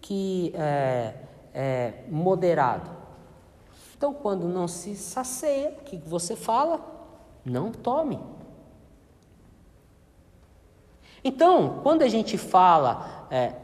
que 0.01 0.53
é, 0.57 1.15
é 1.53 1.93
moderado. 2.09 2.96
Então, 3.97 4.13
quando 4.13 4.47
não 4.47 4.69
se 4.69 4.95
sacia, 4.95 5.75
o 5.81 5.85
que 5.85 5.97
você 5.97 6.37
fala? 6.37 6.81
Não 7.43 7.73
tome. 7.73 8.21
Então, 11.25 11.81
quando 11.83 12.03
a 12.03 12.09
gente 12.09 12.37
fala 12.37 13.27
é, 13.31 13.55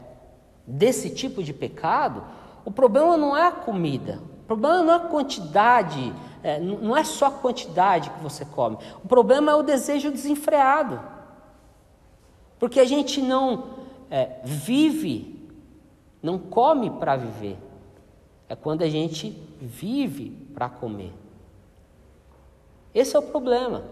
desse 0.65 1.11
tipo 1.11 1.43
de 1.43 1.53
pecado, 1.53 2.23
o 2.65 2.71
problema 2.71 3.15
não 3.15 3.37
é 3.37 3.47
a 3.47 3.51
comida, 3.51 4.21
o 4.41 4.47
problema 4.47 4.81
não 4.81 4.91
é 4.93 4.95
a 4.95 5.07
quantidade, 5.07 6.13
é, 6.41 6.59
não 6.59 6.97
é 6.97 7.03
só 7.03 7.27
a 7.27 7.31
quantidade 7.31 8.09
que 8.09 8.23
você 8.23 8.43
come, 8.43 8.77
o 9.03 9.07
problema 9.07 9.51
é 9.51 9.55
o 9.55 9.61
desejo 9.61 10.11
desenfreado. 10.11 10.99
Porque 12.57 12.79
a 12.79 12.85
gente 12.85 13.21
não 13.21 13.65
é, 14.09 14.39
vive, 14.43 15.47
não 16.23 16.39
come 16.39 16.89
para 16.89 17.15
viver. 17.15 17.57
É 18.49 18.55
quando 18.55 18.81
a 18.81 18.89
gente 18.89 19.52
vive 19.65 20.29
para 20.53 20.69
comer. 20.69 21.13
Esse 22.93 23.15
é 23.15 23.19
o 23.19 23.23
problema. 23.23 23.83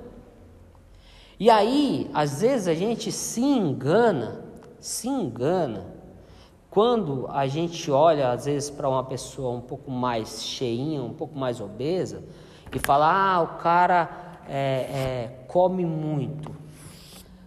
E 1.40 1.50
aí, 1.50 2.10
às 2.14 2.42
vezes 2.42 2.68
a 2.68 2.74
gente 2.74 3.12
se 3.12 3.42
engana, 3.42 4.46
se 4.80 5.08
engana, 5.08 5.86
quando 6.70 7.28
a 7.30 7.48
gente 7.48 7.92
olha, 7.92 8.32
às 8.32 8.46
vezes, 8.46 8.70
para 8.70 8.88
uma 8.88 9.04
pessoa 9.04 9.52
um 9.52 9.62
pouco 9.62 9.90
mais 9.90 10.44
cheinha, 10.44 11.02
um 11.02 11.14
pouco 11.14 11.38
mais 11.38 11.60
obesa, 11.60 12.24
e 12.74 12.80
fala: 12.80 13.12
ah, 13.12 13.42
o 13.42 13.48
cara 13.58 14.42
é, 14.48 14.54
é, 14.54 15.46
come 15.48 15.86
muito. 15.86 16.56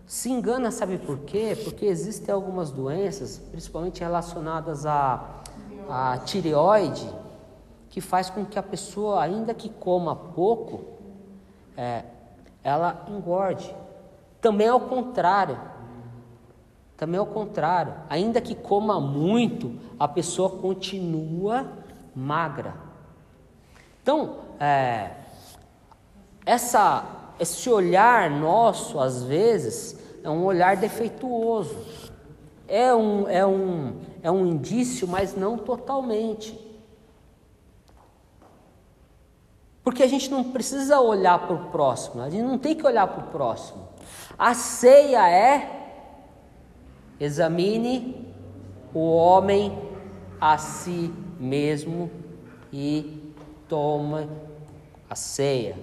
Se 0.07 0.31
engana, 0.31 0.71
sabe 0.71 0.99
por 0.99 1.21
quê? 1.21 1.57
Porque 1.65 1.87
existem 1.87 2.35
algumas 2.35 2.71
doenças, 2.71 3.39
principalmente 3.51 4.01
relacionadas 4.01 4.85
a 4.85 5.43
a 5.89 6.19
tireoide, 6.19 7.09
que 7.95 8.01
faz 8.01 8.29
com 8.29 8.45
que 8.45 8.59
a 8.59 8.63
pessoa, 8.63 9.23
ainda 9.23 9.55
que 9.55 9.69
coma 9.69 10.17
pouco, 10.17 10.81
é, 11.77 12.03
ela 12.65 13.07
engorde. 13.09 13.73
Também 14.41 14.67
é 14.67 14.75
o 14.75 14.81
contrário. 14.81 15.57
Também 16.97 17.19
é 17.19 17.21
o 17.21 17.27
contrário. 17.27 17.95
Ainda 18.11 18.41
que 18.41 18.53
coma 18.53 19.01
muito, 19.01 19.79
a 19.97 20.09
pessoa 20.09 20.51
continua 20.51 21.71
magra. 22.17 22.75
Então, 24.03 24.39
é, 24.59 25.11
essa, 26.45 27.05
esse 27.39 27.71
olhar 27.71 28.29
nosso, 28.29 28.99
às 28.99 29.23
vezes, 29.23 29.97
é 30.25 30.29
um 30.29 30.45
olhar 30.45 30.77
defeituoso. 30.77 31.79
É 32.67 32.93
um, 32.93 33.29
é 33.29 33.47
um, 33.47 34.01
é 34.21 34.29
um 34.33 34.45
indício, 34.45 35.07
mas 35.07 35.37
não 35.37 35.57
totalmente. 35.57 36.64
Porque 39.85 40.03
a 40.03 40.09
gente 40.09 40.31
não 40.31 40.43
precisa 40.43 40.99
olhar 40.99 41.39
para 41.47 41.55
o 41.55 41.67
próximo, 41.67 42.23
a 42.23 42.31
gente 42.31 42.43
não 42.43 42.59
tem 42.59 42.75
que 42.75 42.87
olhar 42.87 43.07
para 43.07 43.23
o 43.23 43.27
próximo. 43.29 43.87
A 44.39 44.55
ceia 44.55 45.29
é 45.31 45.83
examine 47.21 48.35
o 48.95 49.15
homem 49.15 49.79
a 50.41 50.57
si 50.59 51.13
mesmo 51.39 52.11
e 52.73 53.33
toma 53.69 54.29
a 55.09 55.15
ceia. 55.15 55.77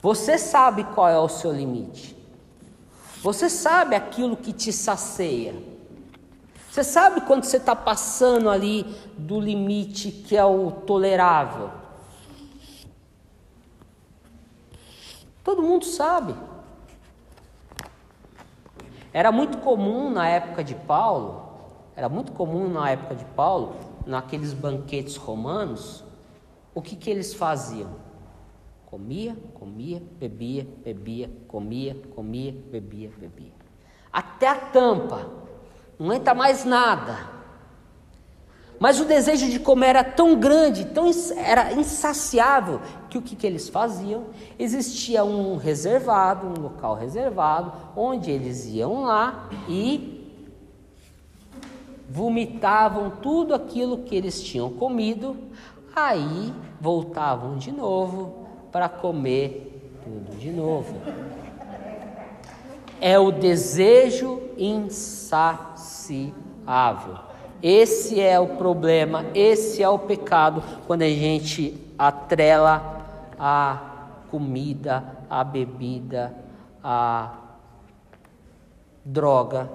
Você 0.00 0.38
sabe 0.38 0.84
qual 0.84 1.08
é 1.08 1.18
o 1.18 1.28
seu 1.28 1.52
limite. 1.52 2.16
Você 3.22 3.50
sabe 3.50 3.96
aquilo 3.96 4.36
que 4.36 4.52
te 4.52 4.72
sacia. 4.72 5.54
Você 6.70 6.84
sabe 6.84 7.22
quando 7.22 7.44
você 7.44 7.56
está 7.56 7.74
passando 7.74 8.48
ali 8.48 8.84
do 9.16 9.40
limite 9.40 10.10
que 10.10 10.36
é 10.36 10.44
o 10.44 10.70
tolerável. 10.70 11.70
Todo 15.48 15.62
mundo 15.62 15.86
sabe. 15.86 16.34
Era 19.14 19.32
muito 19.32 19.56
comum 19.56 20.10
na 20.10 20.28
época 20.28 20.62
de 20.62 20.74
Paulo, 20.74 21.42
era 21.96 22.06
muito 22.06 22.32
comum 22.32 22.68
na 22.68 22.90
época 22.90 23.14
de 23.14 23.24
Paulo, 23.24 23.74
naqueles 24.04 24.52
banquetes 24.52 25.16
romanos, 25.16 26.04
o 26.74 26.82
que, 26.82 26.94
que 26.94 27.08
eles 27.08 27.32
faziam? 27.32 27.92
Comia, 28.84 29.34
comia, 29.54 30.02
bebia, 30.18 30.68
bebia, 30.84 31.30
comia, 31.48 31.96
comia, 32.14 32.52
bebia, 32.70 33.10
bebia. 33.16 33.52
Até 34.12 34.48
a 34.48 34.54
tampa, 34.54 35.30
não 35.98 36.12
entra 36.12 36.34
mais 36.34 36.66
nada. 36.66 37.37
Mas 38.78 39.00
o 39.00 39.04
desejo 39.04 39.50
de 39.50 39.58
comer 39.58 39.88
era 39.88 40.04
tão 40.04 40.38
grande, 40.38 40.84
tão 40.84 41.10
era 41.36 41.72
insaciável, 41.72 42.80
que 43.10 43.18
o 43.18 43.22
que, 43.22 43.34
que 43.34 43.46
eles 43.46 43.68
faziam? 43.68 44.26
Existia 44.56 45.24
um 45.24 45.56
reservado, 45.56 46.46
um 46.46 46.62
local 46.62 46.94
reservado, 46.94 47.72
onde 47.96 48.30
eles 48.30 48.66
iam 48.66 49.02
lá 49.02 49.48
e 49.68 50.18
vomitavam 52.08 53.10
tudo 53.10 53.52
aquilo 53.52 53.98
que 53.98 54.14
eles 54.14 54.40
tinham 54.42 54.70
comido, 54.70 55.36
aí 55.94 56.54
voltavam 56.80 57.58
de 57.58 57.72
novo 57.72 58.46
para 58.70 58.88
comer 58.88 59.92
tudo 60.04 60.38
de 60.38 60.50
novo. 60.50 60.94
É 63.00 63.18
o 63.18 63.32
desejo 63.32 64.40
insaciável. 64.56 66.38
Esse 67.62 68.20
é 68.20 68.38
o 68.38 68.56
problema, 68.56 69.26
esse 69.34 69.82
é 69.82 69.88
o 69.88 69.98
pecado 69.98 70.62
quando 70.86 71.02
a 71.02 71.08
gente 71.08 71.76
atrela 71.98 73.04
a 73.36 74.06
comida, 74.30 75.18
a 75.28 75.42
bebida, 75.42 76.32
a 76.82 77.36
droga. 79.04 79.68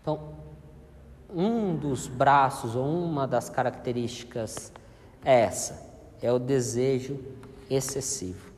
Então, 0.00 0.34
um 1.28 1.74
dos 1.74 2.06
braços 2.06 2.76
ou 2.76 2.86
uma 2.86 3.26
das 3.26 3.50
características 3.50 4.72
é 5.24 5.40
essa, 5.40 5.90
é 6.22 6.32
o 6.32 6.38
desejo 6.38 7.18
excessivo. 7.68 8.52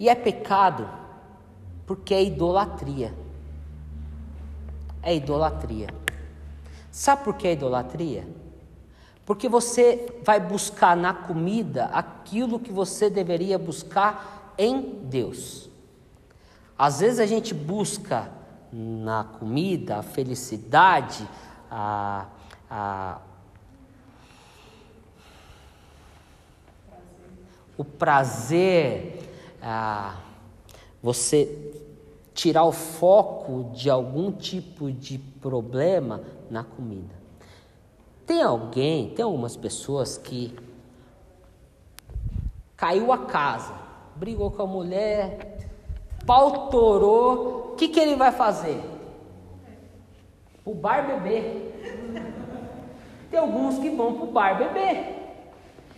E 0.00 0.08
é 0.08 0.14
pecado 0.16 0.88
porque 1.86 2.14
é 2.14 2.24
idolatria 2.24 3.21
é 5.02 5.14
idolatria. 5.14 5.88
Sabe 6.90 7.24
por 7.24 7.34
que 7.34 7.48
é 7.48 7.52
idolatria? 7.52 8.26
Porque 9.24 9.48
você 9.48 10.20
vai 10.24 10.38
buscar 10.40 10.96
na 10.96 11.14
comida 11.14 11.86
aquilo 11.86 12.58
que 12.58 12.72
você 12.72 13.08
deveria 13.08 13.58
buscar 13.58 14.54
em 14.58 15.00
Deus. 15.04 15.70
Às 16.78 17.00
vezes 17.00 17.18
a 17.18 17.26
gente 17.26 17.54
busca 17.54 18.30
na 18.72 19.24
comida 19.24 19.98
a 19.98 20.02
felicidade, 20.02 21.28
a, 21.70 22.26
a 22.70 23.18
o 27.76 27.84
prazer, 27.84 29.18
você 31.02 31.74
tirar 32.34 32.64
o 32.64 32.72
foco 32.72 33.70
de 33.74 33.90
algum 33.90 34.32
tipo 34.32 34.90
de 34.90 35.18
problema 35.18 36.22
na 36.50 36.64
comida. 36.64 37.14
Tem 38.26 38.42
alguém, 38.42 39.10
tem 39.10 39.24
algumas 39.24 39.56
pessoas 39.56 40.16
que 40.16 40.56
caiu 42.76 43.12
a 43.12 43.18
casa, 43.18 43.74
brigou 44.16 44.50
com 44.50 44.62
a 44.62 44.66
mulher, 44.66 45.58
pau 46.26 46.68
torou, 46.68 47.72
o 47.72 47.76
que, 47.76 47.88
que 47.88 48.00
ele 48.00 48.16
vai 48.16 48.32
fazer? 48.32 48.80
O 50.64 50.74
bar 50.74 51.06
beber. 51.06 51.68
Tem 53.30 53.38
alguns 53.38 53.78
que 53.78 53.90
vão 53.90 54.14
pro 54.14 54.26
bar 54.26 54.56
beber. 54.56 55.36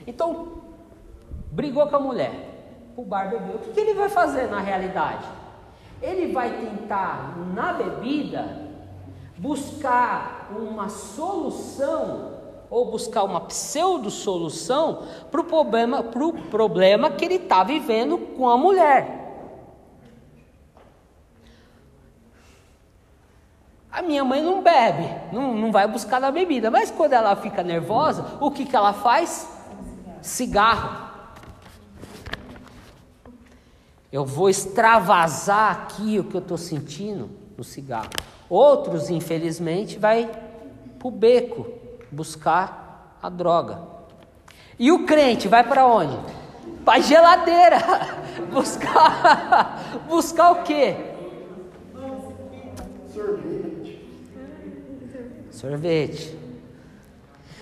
Então, 0.06 0.62
brigou 1.50 1.86
com 1.86 1.96
a 1.96 2.00
mulher, 2.00 2.32
o 2.96 3.04
bar 3.04 3.30
beber. 3.30 3.56
O 3.56 3.58
que, 3.58 3.72
que 3.72 3.80
ele 3.80 3.94
vai 3.94 4.08
fazer 4.08 4.48
na 4.48 4.60
realidade? 4.60 5.26
Ele 6.04 6.32
vai 6.32 6.50
tentar 6.58 7.34
na 7.54 7.72
bebida 7.72 8.62
buscar 9.38 10.50
uma 10.54 10.88
solução 10.90 12.34
ou 12.68 12.90
buscar 12.90 13.24
uma 13.24 13.40
pseudo 13.40 14.10
solução 14.10 15.02
para 15.30 15.40
o 15.40 15.44
problema, 15.44 16.02
pro 16.02 16.32
problema 16.32 17.10
que 17.10 17.24
ele 17.24 17.36
está 17.36 17.64
vivendo 17.64 18.18
com 18.36 18.48
a 18.48 18.58
mulher. 18.58 19.22
A 23.90 24.02
minha 24.02 24.24
mãe 24.24 24.42
não 24.42 24.60
bebe, 24.60 25.08
não, 25.32 25.54
não 25.54 25.72
vai 25.72 25.86
buscar 25.86 26.20
na 26.20 26.30
bebida, 26.30 26.70
mas 26.70 26.90
quando 26.90 27.12
ela 27.12 27.34
fica 27.36 27.62
nervosa, 27.62 28.38
o 28.40 28.50
que, 28.50 28.66
que 28.66 28.76
ela 28.76 28.92
faz? 28.92 29.48
Cigarro. 30.20 31.03
Eu 34.14 34.24
vou 34.24 34.48
extravasar 34.48 35.72
aqui 35.72 36.20
o 36.20 36.22
que 36.22 36.36
eu 36.36 36.40
estou 36.40 36.56
sentindo 36.56 37.28
no 37.58 37.64
cigarro. 37.64 38.10
Outros, 38.48 39.10
infelizmente, 39.10 39.98
vai 39.98 40.30
para 41.00 41.08
o 41.08 41.10
beco 41.10 41.66
buscar 42.12 43.18
a 43.20 43.28
droga. 43.28 43.82
E 44.78 44.92
o 44.92 45.04
crente 45.04 45.48
vai 45.48 45.64
para 45.64 45.84
onde? 45.84 46.16
Para 46.84 46.98
a 46.98 47.00
geladeira. 47.00 47.78
buscar, 48.54 49.82
buscar 50.08 50.52
o 50.52 50.62
quê? 50.62 50.94
Sorvete. 53.12 54.08
Sorvete. 55.50 56.38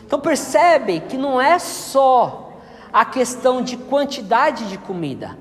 Então 0.05 0.21
percebe 0.21 1.01
que 1.01 1.17
não 1.17 1.41
é 1.41 1.59
só 1.59 2.53
a 2.93 3.07
questão 3.07 3.63
de 3.63 3.79
quantidade 3.79 4.69
de 4.69 4.77
comida 4.77 5.41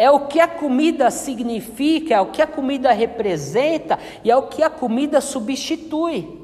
é 0.00 0.10
o 0.10 0.20
que 0.20 0.40
a 0.40 0.48
comida 0.48 1.10
significa, 1.10 2.14
é 2.14 2.20
o 2.22 2.30
que 2.30 2.40
a 2.40 2.46
comida 2.46 2.90
representa 2.90 3.98
e 4.24 4.30
é 4.30 4.34
o 4.34 4.44
que 4.44 4.62
a 4.62 4.70
comida 4.70 5.20
substitui. 5.20 6.40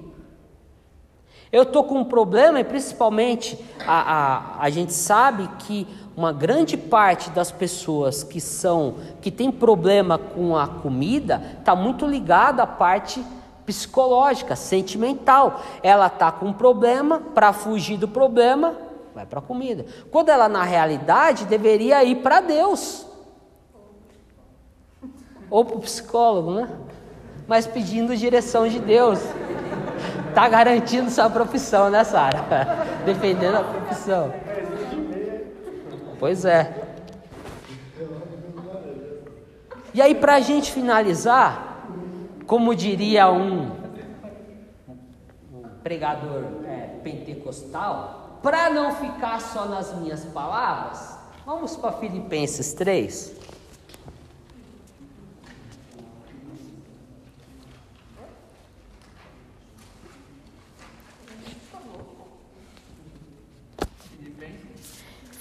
Eu 1.50 1.62
estou 1.62 1.82
com 1.84 2.00
um 2.00 2.04
problema, 2.04 2.60
e 2.60 2.64
principalmente 2.64 3.58
a, 3.86 4.58
a, 4.58 4.62
a 4.62 4.68
gente 4.68 4.92
sabe 4.92 5.48
que 5.60 5.86
uma 6.14 6.34
grande 6.34 6.76
parte 6.76 7.30
das 7.30 7.50
pessoas 7.50 8.22
que 8.22 8.42
são 8.42 8.96
que 9.22 9.30
tem 9.30 9.50
problema 9.50 10.18
com 10.18 10.54
a 10.54 10.68
comida 10.68 11.40
está 11.58 11.74
muito 11.74 12.06
ligada 12.06 12.62
à 12.62 12.66
parte 12.66 13.24
psicológica, 13.64 14.54
sentimental. 14.54 15.62
Ela 15.82 16.08
está 16.08 16.30
com 16.30 16.48
um 16.48 16.52
problema, 16.52 17.22
para 17.34 17.54
fugir 17.54 17.96
do 17.96 18.06
problema, 18.06 18.74
vai 19.14 19.24
para 19.24 19.38
a 19.38 19.42
comida. 19.42 19.86
Quando 20.10 20.28
ela 20.28 20.46
na 20.46 20.62
realidade 20.62 21.46
deveria 21.46 22.04
ir 22.04 22.16
para 22.16 22.42
Deus 22.42 23.15
ou 25.50 25.64
para 25.64 25.76
o 25.76 25.80
psicólogo, 25.80 26.52
né? 26.52 26.68
Mas 27.46 27.66
pedindo 27.66 28.16
direção 28.16 28.68
de 28.68 28.78
Deus. 28.78 29.20
Está 30.28 30.48
garantindo 30.48 31.10
sua 31.10 31.30
profissão, 31.30 31.88
né, 31.88 32.04
Sara? 32.04 32.44
Defendendo 33.06 33.56
a 33.56 33.64
profissão. 33.64 34.32
Pois 36.18 36.44
é. 36.44 36.86
E 39.94 40.02
aí, 40.02 40.14
para 40.14 40.34
a 40.34 40.40
gente 40.40 40.72
finalizar, 40.72 41.86
como 42.46 42.74
diria 42.74 43.30
um, 43.30 43.70
pregador 45.86 46.42
é, 46.66 46.98
pentecostal, 47.02 48.40
para 48.42 48.68
não 48.68 48.92
ficar 48.92 49.40
só 49.40 49.66
nas 49.66 49.94
minhas 49.94 50.24
palavras, 50.24 51.16
vamos 51.46 51.76
para 51.76 51.92
Filipenses 51.92 52.74
3. 52.74 53.32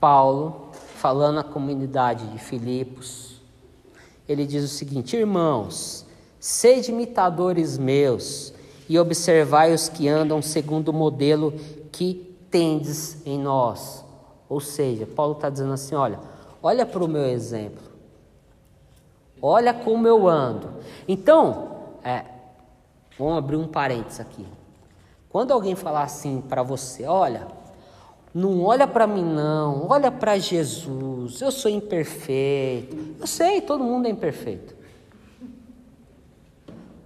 Paulo, 0.00 0.70
falando 0.96 1.38
à 1.40 1.44
comunidade 1.44 2.26
de 2.28 2.38
Filipos, 2.38 3.40
ele 4.28 4.46
diz 4.46 4.64
o 4.64 4.68
seguinte: 4.68 5.16
Irmãos, 5.16 6.06
sede 6.38 6.90
imitadores 6.90 7.76
meus 7.76 8.54
e 8.88 8.98
observai 8.98 9.72
os 9.72 9.88
que 9.88 10.08
andam 10.08 10.40
segundo 10.40 10.88
o 10.88 10.92
modelo 10.92 11.52
que 11.92 12.36
tendes 12.50 13.24
em 13.26 13.38
nós. 13.38 14.04
Ou 14.48 14.58
seja, 14.58 15.06
Paulo 15.06 15.34
está 15.34 15.48
dizendo 15.48 15.72
assim: 15.72 15.94
olha, 15.94 16.18
olha 16.62 16.84
para 16.84 17.04
o 17.04 17.08
meu 17.08 17.24
exemplo, 17.24 17.82
olha 19.40 19.72
como 19.72 20.08
eu 20.08 20.26
ando. 20.26 20.68
Então, 21.06 21.76
é, 22.02 22.24
vamos 23.18 23.38
abrir 23.38 23.56
um 23.56 23.68
parênteses 23.68 24.18
aqui. 24.18 24.46
Quando 25.28 25.52
alguém 25.52 25.76
falar 25.76 26.02
assim 26.02 26.40
para 26.40 26.62
você, 26.62 27.04
olha, 27.04 27.46
não 28.32 28.62
olha 28.62 28.86
para 28.86 29.06
mim, 29.06 29.24
não. 29.24 29.88
Olha 29.88 30.10
para 30.10 30.38
Jesus. 30.38 31.40
Eu 31.40 31.50
sou 31.50 31.70
imperfeito. 31.70 32.96
Eu 33.20 33.26
sei, 33.26 33.60
todo 33.60 33.82
mundo 33.82 34.06
é 34.06 34.10
imperfeito. 34.10 34.74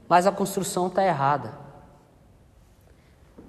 Mas 0.08 0.26
a 0.26 0.32
construção 0.32 0.88
está 0.88 1.04
errada. 1.04 1.54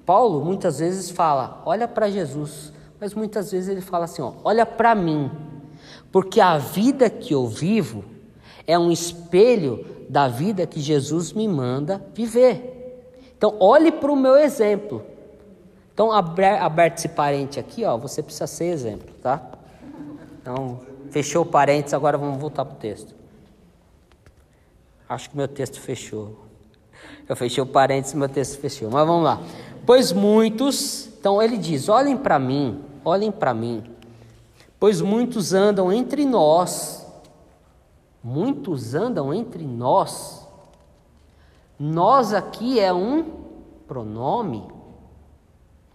Paulo 0.06 0.44
muitas 0.44 0.80
vezes 0.80 1.10
fala: 1.10 1.62
olha 1.66 1.88
para 1.88 2.10
Jesus. 2.10 2.72
Mas 3.00 3.14
muitas 3.14 3.52
vezes 3.52 3.70
ele 3.70 3.82
fala 3.82 4.06
assim: 4.06 4.22
ó, 4.22 4.34
olha 4.44 4.66
para 4.66 4.96
mim. 4.96 5.30
Porque 6.12 6.40
a 6.40 6.58
vida 6.58 7.10
que 7.10 7.34
eu 7.34 7.46
vivo 7.46 8.06
é 8.66 8.80
um 8.80 8.90
espelho 8.90 9.86
da 10.10 10.28
vida 10.28 10.66
que 10.66 10.80
Jesus 10.80 11.34
me 11.34 11.48
manda 11.48 12.02
viver. 12.14 12.72
Então, 13.38 13.58
olhe 13.60 13.92
para 13.92 14.12
o 14.12 14.16
meu 14.16 14.38
exemplo. 14.38 15.04
Então, 15.96 16.12
aberto 16.12 16.98
esse 16.98 17.08
parente 17.08 17.58
aqui, 17.58 17.86
ó, 17.86 17.96
você 17.96 18.22
precisa 18.22 18.46
ser 18.48 18.66
exemplo, 18.66 19.16
tá? 19.24 19.42
Então, 20.42 20.82
fechou 21.10 21.44
o 21.44 21.46
parênteses, 21.46 21.94
agora 21.94 22.18
vamos 22.18 22.38
voltar 22.38 22.66
para 22.66 22.76
o 22.76 22.78
texto. 22.78 23.16
Acho 25.08 25.30
que 25.30 25.38
meu 25.38 25.48
texto 25.48 25.80
fechou. 25.80 26.38
Eu 27.30 27.34
fechei 27.38 27.64
o 27.64 27.66
parênteses, 27.66 28.14
meu 28.14 28.28
texto 28.28 28.60
fechou. 28.60 28.92
Mas 28.92 29.08
vamos 29.08 29.24
lá. 29.24 29.42
Pois 29.86 30.12
muitos, 30.12 31.08
então 31.18 31.42
ele 31.42 31.56
diz: 31.58 31.88
olhem 31.88 32.18
para 32.18 32.38
mim, 32.38 32.84
olhem 33.06 33.32
para 33.32 33.54
mim. 33.54 33.82
Pois 34.78 35.00
muitos 35.00 35.54
andam 35.54 35.94
entre 35.94 36.26
nós, 36.26 37.08
muitos 38.22 38.94
andam 38.94 39.34
entre 39.34 39.64
nós. 39.64 40.46
Nós 41.80 42.34
aqui 42.34 42.82
é 42.82 42.94
um 42.94 43.24
pronome 43.88 44.75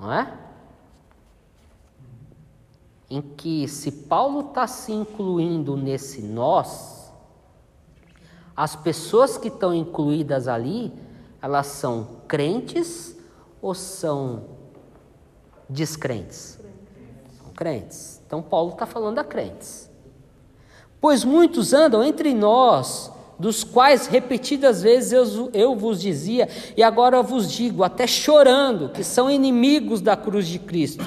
não 0.01 0.13
é? 0.13 0.33
Em 3.11 3.21
que, 3.21 3.69
se 3.69 3.91
Paulo 3.91 4.49
está 4.49 4.67
se 4.67 4.93
incluindo 4.93 5.77
nesse 5.77 6.23
nós, 6.23 7.13
as 8.57 8.75
pessoas 8.77 9.37
que 9.37 9.49
estão 9.49 9.75
incluídas 9.75 10.49
ali, 10.49 10.93
elas 11.43 11.67
são 11.67 12.23
crentes 12.27 13.17
ou 13.61 13.75
são 13.75 14.45
descrentes? 15.69 16.59
São 17.43 17.53
crentes. 17.53 18.23
Então, 18.27 18.41
Paulo 18.41 18.73
está 18.73 18.87
falando 18.87 19.19
a 19.19 19.25
crentes. 19.25 19.91
Pois 21.01 21.25
muitos 21.25 21.73
andam 21.73 22.05
entre 22.05 22.33
nós 22.33 23.13
dos 23.41 23.65
quais 23.65 24.07
repetidas 24.07 24.83
vezes 24.83 25.13
eu, 25.13 25.51
eu 25.55 25.75
vos 25.75 25.99
dizia, 25.99 26.47
e 26.77 26.83
agora 26.83 27.23
vos 27.23 27.51
digo, 27.51 27.83
até 27.83 28.07
chorando, 28.07 28.91
que 28.91 29.03
são 29.03 29.31
inimigos 29.31 30.03
da 30.03 30.15
cruz 30.15 30.47
de 30.47 30.59
Cristo. 30.59 31.03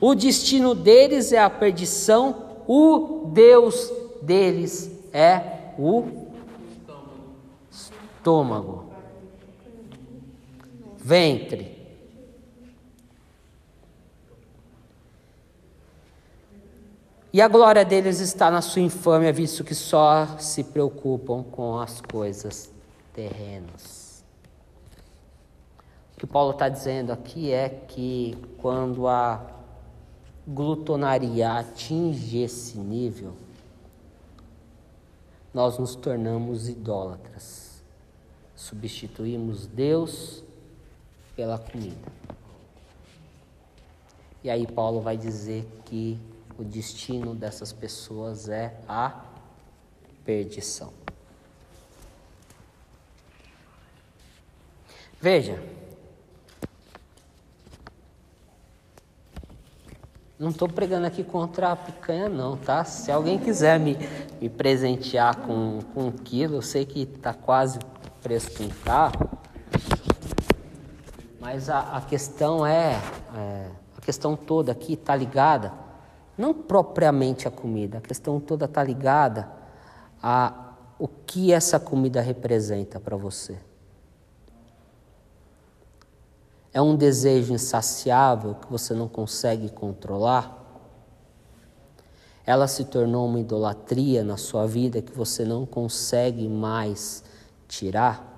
O 0.00 0.14
destino 0.14 0.76
deles 0.76 1.32
é 1.32 1.40
a 1.40 1.50
perdição, 1.50 2.36
o 2.68 3.28
Deus 3.32 3.92
deles 4.22 4.92
é 5.12 5.42
o 5.76 6.04
estômago, 7.68 8.84
ventre. 10.98 11.71
E 17.32 17.40
a 17.40 17.48
glória 17.48 17.82
deles 17.82 18.20
está 18.20 18.50
na 18.50 18.60
sua 18.60 18.82
infâmia, 18.82 19.32
visto 19.32 19.64
que 19.64 19.74
só 19.74 20.36
se 20.38 20.62
preocupam 20.62 21.42
com 21.42 21.78
as 21.78 21.98
coisas 22.02 22.70
terrenas. 23.14 24.22
O 26.14 26.20
que 26.20 26.26
Paulo 26.26 26.50
está 26.52 26.68
dizendo 26.68 27.10
aqui 27.10 27.50
é 27.50 27.70
que 27.70 28.36
quando 28.58 29.08
a 29.08 29.46
glutonaria 30.46 31.52
atinge 31.52 32.42
esse 32.42 32.76
nível, 32.76 33.32
nós 35.54 35.78
nos 35.78 35.94
tornamos 35.94 36.68
idólatras. 36.68 37.82
Substituímos 38.54 39.66
Deus 39.66 40.44
pela 41.34 41.58
comida. 41.58 42.12
E 44.44 44.50
aí 44.50 44.66
Paulo 44.66 45.00
vai 45.00 45.16
dizer 45.16 45.66
que 45.86 46.20
o 46.62 46.64
destino 46.64 47.34
dessas 47.34 47.72
pessoas 47.72 48.48
é 48.48 48.72
a 48.88 49.20
perdição. 50.24 50.92
Veja, 55.20 55.60
não 60.38 60.50
estou 60.50 60.68
pregando 60.68 61.06
aqui 61.06 61.24
contra 61.24 61.72
a 61.72 61.76
picanha, 61.76 62.28
não, 62.28 62.56
tá? 62.56 62.84
Se 62.84 63.10
alguém 63.10 63.38
quiser 63.38 63.78
me, 63.78 63.96
me 64.40 64.48
presentear 64.48 65.36
com, 65.38 65.80
com 65.92 66.06
um 66.06 66.12
quilo, 66.12 66.56
eu 66.56 66.62
sei 66.62 66.84
que 66.84 67.02
está 67.02 67.34
quase 67.34 67.80
preço 68.22 68.50
carro, 68.84 69.28
mas 71.40 71.68
a, 71.68 71.96
a 71.96 72.00
questão 72.00 72.64
é, 72.64 73.00
é, 73.34 73.68
a 73.96 74.00
questão 74.00 74.36
toda 74.36 74.70
aqui 74.70 74.92
está 74.92 75.16
ligada 75.16 75.91
não 76.42 76.52
propriamente 76.52 77.46
a 77.46 77.52
comida, 77.52 77.98
a 77.98 78.00
questão 78.00 78.40
toda 78.40 78.64
está 78.64 78.82
ligada 78.82 79.48
a 80.20 80.72
o 80.98 81.06
que 81.06 81.52
essa 81.52 81.78
comida 81.78 82.20
representa 82.20 82.98
para 82.98 83.16
você. 83.16 83.56
É 86.72 86.82
um 86.82 86.96
desejo 86.96 87.52
insaciável 87.54 88.56
que 88.56 88.68
você 88.68 88.92
não 88.92 89.06
consegue 89.06 89.68
controlar? 89.70 90.58
Ela 92.44 92.66
se 92.66 92.86
tornou 92.86 93.28
uma 93.28 93.38
idolatria 93.38 94.24
na 94.24 94.36
sua 94.36 94.66
vida 94.66 95.00
que 95.00 95.12
você 95.12 95.44
não 95.44 95.64
consegue 95.64 96.48
mais 96.48 97.22
tirar? 97.68 98.28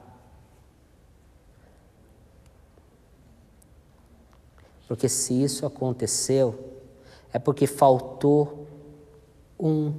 Porque 4.87 5.09
se 5.09 5.43
isso 5.43 5.65
aconteceu, 5.65 6.74
é 7.35 7.39
porque 7.41 7.67
faltou 7.67 8.69
um 9.59 9.93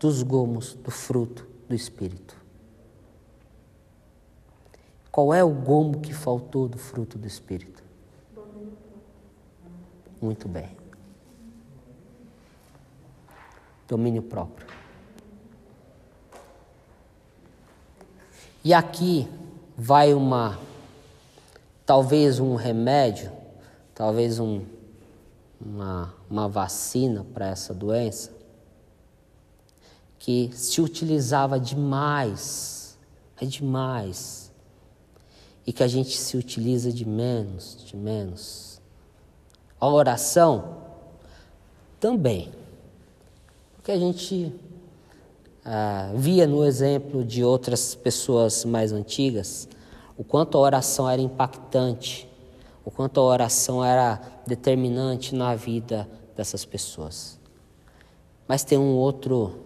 dos 0.00 0.22
gomos 0.22 0.72
do 0.72 0.90
fruto 0.90 1.46
do 1.68 1.74
Espírito. 1.74 2.34
Qual 5.12 5.34
é 5.34 5.44
o 5.44 5.50
gomo 5.50 6.00
que 6.00 6.14
faltou 6.14 6.68
do 6.68 6.78
fruto 6.78 7.18
do 7.18 7.26
Espírito? 7.26 7.84
Muito 10.20 10.48
bem. 10.48 10.74
Domínio 13.86 14.22
próprio. 14.22 14.66
E 18.64 18.72
aqui 18.72 19.28
vai 19.76 20.14
uma, 20.14 20.58
talvez 21.84 22.40
um 22.40 22.54
remédio, 22.54 23.30
talvez 23.94 24.40
um, 24.40 24.64
uma, 25.60 26.14
uma 26.28 26.48
vacina 26.48 27.24
para 27.32 27.46
essa 27.48 27.72
doença, 27.72 28.30
que 30.18 30.50
se 30.52 30.80
utilizava 30.80 31.58
demais, 31.58 32.98
é 33.40 33.44
demais, 33.44 34.52
e 35.66 35.72
que 35.72 35.82
a 35.82 35.88
gente 35.88 36.16
se 36.16 36.36
utiliza 36.36 36.92
de 36.92 37.06
menos, 37.06 37.76
de 37.84 37.96
menos. 37.96 38.80
A 39.80 39.88
oração 39.88 40.78
também, 42.00 42.52
porque 43.74 43.92
a 43.92 43.98
gente 43.98 44.52
ah, 45.64 46.12
via 46.14 46.46
no 46.46 46.64
exemplo 46.64 47.24
de 47.24 47.42
outras 47.42 47.94
pessoas 47.94 48.64
mais 48.64 48.92
antigas 48.92 49.68
o 50.16 50.24
quanto 50.24 50.56
a 50.56 50.60
oração 50.60 51.08
era 51.08 51.20
impactante, 51.20 52.28
o 52.86 52.90
quanto 52.90 53.18
a 53.18 53.24
oração 53.24 53.84
era 53.84 54.22
determinante 54.46 55.34
na 55.34 55.56
vida 55.56 56.08
dessas 56.36 56.64
pessoas. 56.64 57.36
Mas 58.46 58.62
tem 58.62 58.78
um 58.78 58.94
outro, 58.94 59.58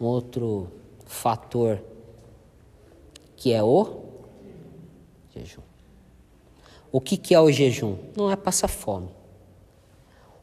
um 0.00 0.06
outro 0.06 0.72
fator 1.04 1.78
que 3.36 3.52
é 3.52 3.62
o 3.62 4.00
jejum. 5.36 5.60
O 6.90 7.02
que, 7.02 7.18
que 7.18 7.34
é 7.34 7.40
o 7.40 7.52
jejum? 7.52 7.98
Não 8.16 8.30
é 8.30 8.34
passar 8.34 8.68
fome. 8.68 9.10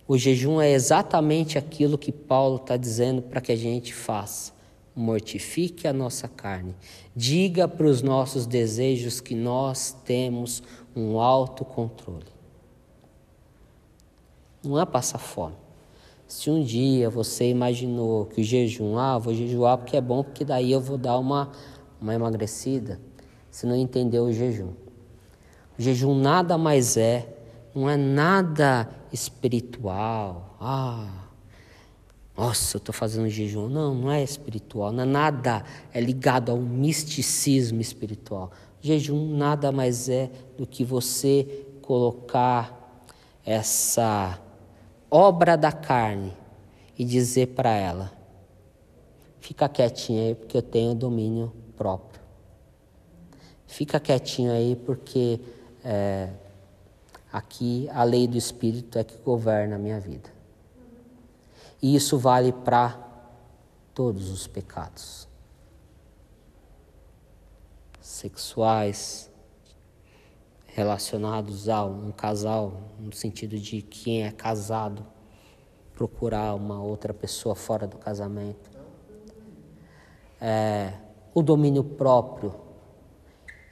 O 0.07 0.15
jejum 0.15 0.61
é 0.61 0.71
exatamente 0.71 1.57
aquilo 1.57 1.97
que 1.97 2.11
Paulo 2.11 2.57
está 2.57 2.77
dizendo 2.77 3.23
para 3.23 3.41
que 3.41 3.51
a 3.51 3.55
gente 3.55 3.95
faça 3.95 4.53
mortifique 4.95 5.87
a 5.87 5.93
nossa 5.93 6.27
carne. 6.27 6.73
Diga 7.13 7.67
para 7.67 7.85
os 7.85 8.01
nossos 8.01 8.45
desejos 8.45 9.19
que 9.19 9.35
nós 9.35 9.95
temos 10.05 10.63
um 10.95 11.19
autocontrole. 11.19 12.25
Não 14.63 14.79
é 14.79 14.85
passar 14.85 15.19
fome. 15.19 15.55
Se 16.27 16.49
um 16.49 16.63
dia 16.63 17.09
você 17.09 17.49
imaginou 17.49 18.25
que 18.25 18.41
o 18.41 18.43
jejum, 18.43 18.97
ah, 18.97 19.17
vou 19.17 19.33
jejuar 19.33 19.77
porque 19.77 19.95
é 19.95 20.01
bom, 20.01 20.23
porque 20.23 20.43
daí 20.43 20.71
eu 20.71 20.81
vou 20.81 20.97
dar 20.97 21.19
uma, 21.19 21.51
uma 22.01 22.15
emagrecida, 22.15 22.99
você 23.51 23.67
não 23.67 23.75
entendeu 23.75 24.23
o 24.23 24.33
jejum. 24.33 24.73
O 25.77 25.81
jejum 25.81 26.15
nada 26.15 26.57
mais 26.57 26.97
é, 26.97 27.27
não 27.75 27.89
é 27.89 27.95
nada 27.95 28.89
espiritual. 29.11 30.55
Ah, 30.59 31.25
nossa, 32.35 32.75
eu 32.75 32.79
estou 32.79 32.93
fazendo 32.93 33.29
jejum. 33.29 33.69
Não, 33.69 33.93
não 33.93 34.11
é 34.11 34.23
espiritual, 34.23 34.91
não 34.91 35.03
é 35.03 35.05
nada 35.05 35.63
é 35.93 36.01
ligado 36.01 36.51
a 36.51 36.55
um 36.55 36.61
misticismo 36.61 37.79
espiritual. 37.79 38.51
Jejum 38.85 39.35
nada 39.35 39.71
mais 39.71 40.09
é 40.09 40.29
do 40.55 40.67
que 40.67 40.83
você 40.85 41.65
colocar 41.81 43.01
essa 43.43 44.39
obra 45.09 45.57
da 45.57 45.71
carne 45.71 46.31
e 46.95 47.03
dizer 47.03 47.47
para 47.55 47.71
ela: 47.71 48.11
fica 49.39 49.67
quietinha 49.67 50.27
aí 50.27 50.35
porque 50.35 50.55
eu 50.55 50.61
tenho 50.61 50.93
domínio 50.93 51.51
próprio. 51.75 52.21
Fica 53.65 53.99
quietinho 53.99 54.51
aí 54.51 54.75
porque 54.75 55.39
é, 55.83 56.29
aqui 57.33 57.89
a 57.91 58.03
lei 58.03 58.27
do 58.27 58.37
Espírito 58.37 58.99
é 58.99 59.03
que 59.03 59.17
governa 59.17 59.77
a 59.77 59.79
minha 59.79 59.99
vida. 59.99 60.29
E 61.81 61.95
isso 61.95 62.19
vale 62.19 62.51
para 62.51 62.99
todos 63.95 64.29
os 64.29 64.45
pecados 64.45 65.24
sexuais 68.25 69.31
relacionados 70.65 71.69
a 71.69 71.85
um 71.85 72.11
casal, 72.11 72.81
no 72.99 73.13
sentido 73.13 73.57
de 73.57 73.83
quem 73.83 74.25
é 74.25 74.31
casado 74.31 75.05
procurar 75.93 76.55
uma 76.55 76.81
outra 76.81 77.13
pessoa 77.13 77.53
fora 77.53 77.85
do 77.85 77.97
casamento. 77.97 78.71
É, 80.41 80.93
o 81.35 81.43
domínio 81.43 81.83
próprio, 81.83 82.55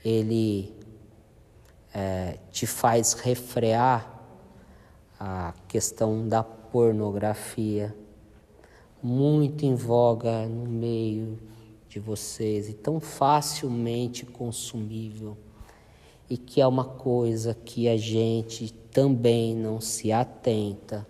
ele 0.05 0.71
é, 1.91 2.37
te 2.51 2.67
faz 2.67 3.13
refrear 3.13 4.21
a 5.19 5.53
questão 5.67 6.27
da 6.27 6.43
pornografia 6.43 7.95
muito 9.01 9.65
em 9.65 9.75
voga 9.75 10.45
no 10.45 10.69
meio 10.69 11.39
de 11.93 11.99
vocês 11.99 12.69
e 12.69 12.73
tão 12.73 12.99
facilmente 12.99 14.25
consumível, 14.25 15.37
e 16.27 16.35
que 16.37 16.59
é 16.59 16.65
uma 16.65 16.85
coisa 16.85 17.53
que 17.53 17.87
a 17.87 17.95
gente 17.95 18.73
também 18.91 19.55
não 19.55 19.79
se 19.79 20.11
atenta. 20.11 21.05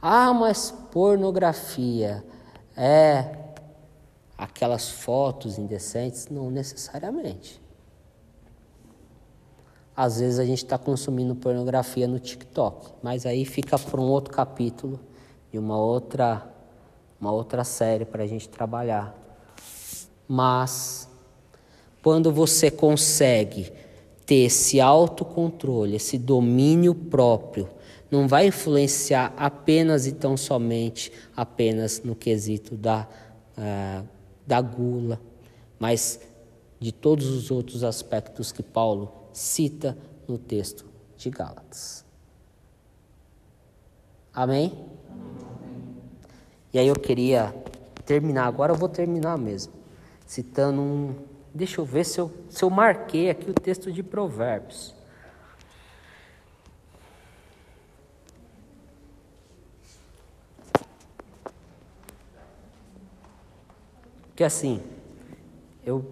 Ah, 0.00 0.32
mas 0.32 0.70
pornografia 0.92 2.24
é 2.76 3.36
aquelas 4.38 4.88
fotos 4.88 5.58
indecentes? 5.58 6.28
Não 6.28 6.48
necessariamente. 6.48 7.60
Às 9.96 10.20
vezes 10.20 10.38
a 10.38 10.44
gente 10.44 10.58
está 10.58 10.78
consumindo 10.78 11.34
pornografia 11.34 12.06
no 12.06 12.20
TikTok, 12.20 12.92
mas 13.02 13.26
aí 13.26 13.44
fica 13.44 13.76
para 13.76 14.00
um 14.00 14.08
outro 14.08 14.32
capítulo 14.32 15.00
e 15.52 15.58
uma 15.58 15.78
outra, 15.78 16.48
uma 17.24 17.32
outra 17.32 17.64
série 17.64 18.04
para 18.04 18.22
a 18.22 18.26
gente 18.26 18.48
trabalhar. 18.50 19.16
Mas 20.28 21.08
quando 22.02 22.30
você 22.30 22.70
consegue 22.70 23.72
ter 24.26 24.44
esse 24.44 24.78
autocontrole, 24.78 25.96
esse 25.96 26.18
domínio 26.18 26.94
próprio, 26.94 27.68
não 28.10 28.28
vai 28.28 28.48
influenciar 28.48 29.32
apenas 29.38 30.06
e 30.06 30.12
tão 30.12 30.36
somente 30.36 31.10
apenas 31.34 32.02
no 32.02 32.14
quesito 32.14 32.76
da, 32.76 33.08
uh, 33.56 34.06
da 34.46 34.60
gula, 34.60 35.18
mas 35.78 36.20
de 36.78 36.92
todos 36.92 37.28
os 37.30 37.50
outros 37.50 37.82
aspectos 37.82 38.52
que 38.52 38.62
Paulo 38.62 39.10
cita 39.32 39.96
no 40.28 40.36
texto 40.36 40.84
de 41.16 41.30
Gálatas. 41.30 42.04
Amém? 44.32 44.72
E 46.74 46.78
aí 46.80 46.88
eu 46.88 46.96
queria 46.96 47.54
terminar, 48.04 48.46
agora 48.46 48.72
eu 48.72 48.76
vou 48.76 48.88
terminar 48.88 49.38
mesmo, 49.38 49.72
citando 50.26 50.80
um. 50.80 51.14
Deixa 51.54 51.80
eu 51.80 51.84
ver 51.84 52.04
se 52.04 52.20
eu, 52.20 52.32
se 52.50 52.64
eu 52.64 52.68
marquei 52.68 53.30
aqui 53.30 53.48
o 53.48 53.54
texto 53.54 53.92
de 53.92 54.02
Provérbios. 54.02 54.92
Que 64.34 64.42
assim, 64.42 64.82
eu 65.86 66.04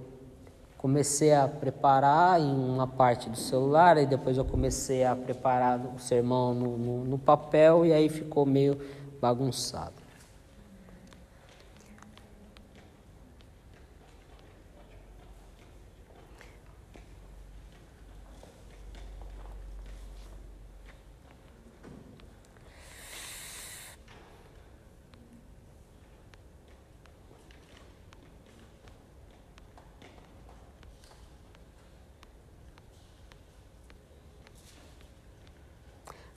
comecei 0.78 1.34
a 1.34 1.48
preparar 1.48 2.40
em 2.40 2.54
uma 2.54 2.86
parte 2.86 3.28
do 3.28 3.36
celular, 3.36 3.98
e 3.98 4.06
depois 4.06 4.38
eu 4.38 4.44
comecei 4.44 5.02
a 5.02 5.16
preparar 5.16 5.80
o 5.80 5.98
sermão 5.98 6.54
no, 6.54 6.78
no, 6.78 7.04
no 7.04 7.18
papel, 7.18 7.84
e 7.84 7.92
aí 7.92 8.08
ficou 8.08 8.46
meio 8.46 8.78
bagunçado. 9.20 10.02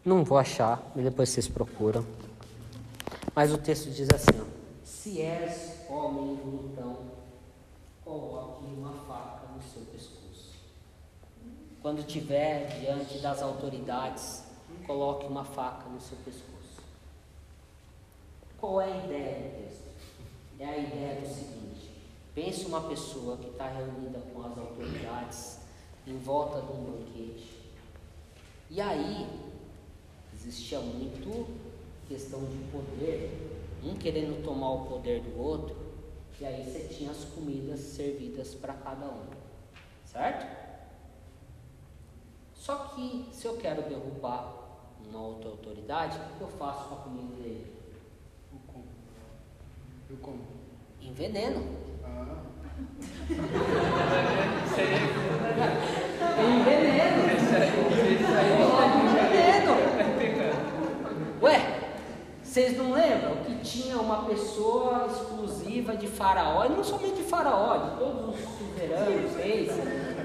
Não 0.05 0.14
vou 0.25 0.37
achar, 0.37 0.91
depois 0.95 1.29
vocês 1.29 1.47
procuram. 1.47 2.05
Mas 3.33 3.53
o 3.53 3.57
texto 3.57 3.89
diz 3.91 4.09
assim: 4.09 4.41
ó, 4.41 4.45
Se 4.83 5.21
és 5.21 5.85
homem 5.87 6.35
glutão, 6.35 6.97
coloque 8.03 8.65
uma 8.65 8.91
faca 9.07 9.47
no 9.55 9.61
seu 9.61 9.83
pescoço. 9.83 10.55
Quando 11.81 12.05
tiver 12.05 12.79
diante 12.79 13.19
das 13.19 13.41
autoridades, 13.41 14.43
coloque 14.87 15.27
uma 15.27 15.45
faca 15.45 15.87
no 15.89 16.01
seu 16.01 16.17
pescoço. 16.25 16.55
Qual 18.59 18.81
é 18.81 18.91
a 18.91 19.05
ideia 19.05 19.35
do 19.35 19.63
texto? 19.63 19.85
É 20.59 20.65
a 20.65 20.77
ideia 20.77 21.21
do 21.21 21.27
seguinte: 21.27 21.91
pense 22.33 22.65
uma 22.65 22.81
pessoa 22.81 23.37
que 23.37 23.49
está 23.49 23.67
reunida 23.67 24.19
com 24.33 24.41
as 24.41 24.57
autoridades 24.57 25.59
em 26.07 26.17
volta 26.17 26.61
de 26.61 26.71
um 26.71 26.83
banquete. 26.83 27.55
E 28.71 28.81
aí 28.81 29.44
existia 30.47 30.79
muito 30.79 31.47
questão 32.07 32.39
de 32.45 32.57
poder, 32.71 33.31
um 33.83 33.95
querendo 33.95 34.43
tomar 34.43 34.71
o 34.71 34.85
poder 34.85 35.21
do 35.21 35.41
outro, 35.41 35.75
E 36.39 36.45
aí 36.45 36.63
você 36.65 36.93
tinha 36.93 37.11
as 37.11 37.23
comidas 37.23 37.79
servidas 37.79 38.53
para 38.55 38.73
cada 38.73 39.05
um. 39.05 39.25
Certo? 40.05 40.45
Só 42.53 42.75
que 42.89 43.25
se 43.31 43.47
eu 43.47 43.55
quero 43.55 43.83
derrubar 43.83 44.53
uma 45.07 45.21
outra 45.21 45.49
autoridade, 45.49 46.17
o 46.17 46.37
que 46.37 46.41
eu 46.41 46.49
faço 46.49 46.89
com 46.89 46.95
a 46.95 46.97
comida 46.97 47.35
dele? 47.35 47.73
Eu 48.51 48.59
como. 48.67 48.83
Eu 50.09 50.17
como. 50.17 50.41
Enveneno. 51.01 51.63
Ah. 52.03 52.43
Enveneno. 56.41 56.85
Enveneno. 57.23 57.25
Ué, 61.41 61.59
vocês 62.55 62.77
não 62.77 62.93
lembram 62.93 63.35
que 63.43 63.53
tinha 63.57 63.97
uma 63.97 64.23
pessoa 64.23 65.07
exclusiva 65.07 65.93
de 65.97 66.07
Faraó, 66.07 66.63
e 66.63 66.69
não 66.69 66.85
somente 66.85 67.15
de 67.15 67.23
Faraó, 67.23 67.75
de 67.79 67.97
todos 67.97 68.33
os 68.33 68.45
suzeranos, 68.57 69.35
reis, 69.35 69.71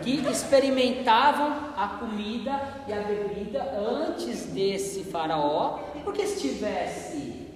que 0.01 0.25
experimentavam 0.31 1.75
a 1.77 1.99
comida 1.99 2.53
e 2.87 2.93
a 2.93 3.01
bebida 3.01 3.61
antes 3.77 4.45
desse 4.45 5.03
Faraó, 5.03 5.81
porque 6.05 6.25
se 6.25 6.41
tivesse 6.41 7.49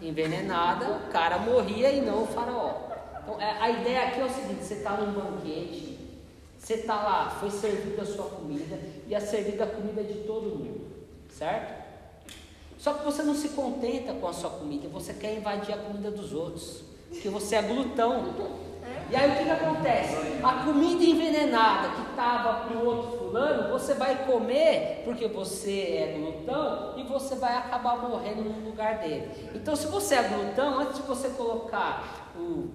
envenenada, 0.00 0.92
o 0.92 1.12
cara 1.12 1.36
morria 1.36 1.92
e 1.92 2.00
não 2.00 2.22
o 2.22 2.26
Faraó. 2.28 2.76
Então, 3.22 3.38
é, 3.38 3.58
a 3.60 3.68
ideia 3.68 4.04
aqui 4.04 4.20
é 4.22 4.24
o 4.24 4.30
seguinte: 4.30 4.64
você 4.64 4.72
está 4.72 4.92
num 4.92 5.12
banquete, 5.12 5.98
você 6.56 6.76
está 6.76 6.94
lá, 6.94 7.36
foi 7.38 7.50
servida 7.50 8.00
a 8.00 8.06
sua 8.06 8.24
comida 8.24 8.80
e 9.06 9.14
é 9.14 9.20
servida 9.20 9.64
a 9.64 9.66
comida 9.66 10.02
de 10.02 10.14
todo 10.20 10.44
mundo, 10.44 10.86
certo? 11.28 11.85
Só 12.78 12.92
que 12.94 13.04
você 13.04 13.22
não 13.22 13.34
se 13.34 13.50
contenta 13.50 14.12
com 14.12 14.28
a 14.28 14.32
sua 14.32 14.50
comida, 14.50 14.88
você 14.88 15.14
quer 15.14 15.34
invadir 15.34 15.74
a 15.74 15.78
comida 15.78 16.10
dos 16.10 16.32
outros, 16.32 16.82
porque 17.10 17.28
você 17.28 17.56
é 17.56 17.62
glutão. 17.62 18.56
E 19.08 19.14
aí 19.14 19.30
o 19.30 19.36
que, 19.36 19.44
que 19.44 19.50
acontece? 19.50 20.16
A 20.42 20.64
comida 20.64 21.04
envenenada 21.04 21.90
que 21.90 22.10
estava 22.10 22.64
para 22.64 22.76
o 22.76 22.84
outro 22.84 23.18
fulano, 23.18 23.70
você 23.70 23.94
vai 23.94 24.26
comer 24.26 25.02
porque 25.04 25.28
você 25.28 25.70
é 25.70 26.18
glutão 26.18 26.94
e 26.96 27.04
você 27.04 27.36
vai 27.36 27.56
acabar 27.56 27.96
morrendo 27.98 28.42
no 28.42 28.68
lugar 28.68 28.98
dele. 28.98 29.50
Então, 29.54 29.76
se 29.76 29.86
você 29.86 30.16
é 30.16 30.22
glutão, 30.24 30.80
antes 30.80 30.96
de 30.96 31.02
você 31.02 31.28
colocar 31.30 32.32
o, 32.36 32.70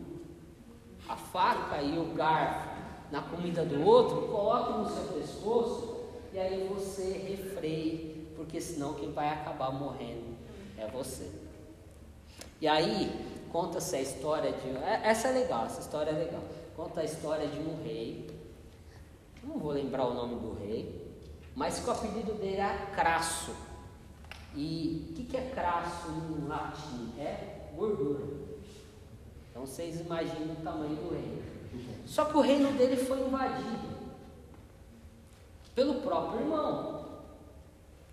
a 1.08 1.16
faca 1.18 1.82
e 1.82 1.98
o 2.00 2.06
garfo 2.14 2.70
na 3.12 3.22
comida 3.22 3.66
do 3.66 3.86
outro, 3.86 4.28
coloque 4.30 4.80
no 4.80 4.90
seu 4.90 5.04
pescoço 5.14 5.98
e 6.34 6.40
aí 6.40 6.70
você 6.74 7.26
refreie 7.28 8.11
porque 8.42 8.60
senão 8.60 8.96
quem 8.96 9.12
vai 9.12 9.30
acabar 9.30 9.72
morrendo 9.72 10.36
é 10.76 10.88
você. 10.88 11.30
E 12.60 12.68
aí, 12.68 13.46
conta-se 13.52 13.96
a 13.96 14.02
história 14.02 14.52
de. 14.52 14.68
É, 14.78 15.02
essa 15.04 15.28
é 15.28 15.32
legal, 15.32 15.68
essa 15.68 15.80
história 15.80 16.10
é 16.10 16.14
legal. 16.14 16.42
Conta 16.76 17.02
a 17.02 17.04
história 17.04 17.48
de 17.48 17.60
um 17.60 17.84
rei. 17.84 18.28
Não 19.44 19.60
vou 19.60 19.72
lembrar 19.72 20.08
o 20.08 20.16
nome 20.16 20.36
do 20.40 20.54
rei, 20.56 21.16
mas 21.56 21.80
que 21.80 21.88
o 21.88 21.92
apelido 21.92 22.34
dele 22.34 22.56
era 22.56 22.88
Crasso. 22.88 23.56
E 24.56 25.10
o 25.12 25.14
que, 25.14 25.24
que 25.24 25.38
é 25.38 25.52
crasso 25.52 26.10
em 26.10 26.48
latim? 26.48 27.14
É 27.20 27.70
gordura. 27.76 28.26
Então 29.50 29.68
vocês 29.68 30.02
imaginam 30.02 30.54
o 30.54 30.64
tamanho 30.64 30.96
do 30.96 31.14
reino. 31.14 31.44
Só 32.08 32.26
que 32.26 32.36
o 32.36 32.42
reino 32.42 32.72
dele 32.74 32.98
foi 32.98 33.22
invadido 33.22 33.88
pelo 35.76 36.02
próprio 36.02 36.42
irmão. 36.42 37.11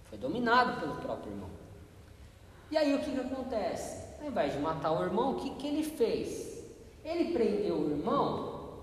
Foi 0.08 0.18
dominado 0.18 0.80
pelo 0.80 0.96
próprio 0.96 1.32
irmão. 1.32 1.50
E 2.70 2.76
aí 2.76 2.94
o 2.94 3.00
que, 3.00 3.12
que 3.12 3.20
acontece? 3.20 4.06
Ao 4.20 4.26
invés 4.26 4.52
de 4.52 4.58
matar 4.58 4.92
o 4.92 5.02
irmão, 5.02 5.32
o 5.32 5.40
que, 5.40 5.50
que 5.56 5.66
ele 5.66 5.82
fez? 5.82 6.64
Ele 7.04 7.32
prendeu 7.32 7.76
o 7.76 7.90
irmão 7.90 8.78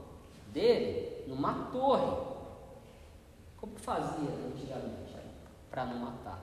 dele 0.52 1.26
numa 1.28 1.54
torre. 1.72 2.36
Como 3.58 3.78
fazia 3.78 4.30
antigamente 4.48 5.06
para 5.76 5.86
não 5.86 5.98
matar. 5.98 6.40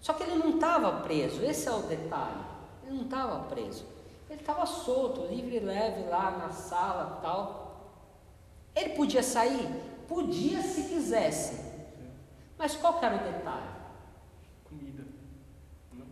Só 0.00 0.12
que 0.12 0.24
ele 0.24 0.34
não 0.34 0.56
estava 0.56 1.00
preso, 1.02 1.44
esse 1.44 1.68
é 1.68 1.72
o 1.72 1.82
detalhe. 1.82 2.44
Ele 2.84 2.96
não 2.96 3.04
estava 3.04 3.44
preso. 3.44 3.86
Ele 4.28 4.40
estava 4.40 4.66
solto, 4.66 5.26
livre 5.26 5.56
e 5.56 5.60
leve 5.60 6.08
lá 6.08 6.32
na 6.32 6.50
sala 6.50 7.20
tal. 7.22 7.62
Ele 8.74 8.90
podia 8.90 9.22
sair? 9.22 9.68
Podia 10.08 10.60
se 10.60 10.88
quisesse. 10.88 11.72
Mas 12.58 12.74
qual 12.74 12.98
era 13.00 13.14
o 13.14 13.32
detalhe? 13.32 13.70
Comida. 14.68 15.04
Não? 15.92 16.06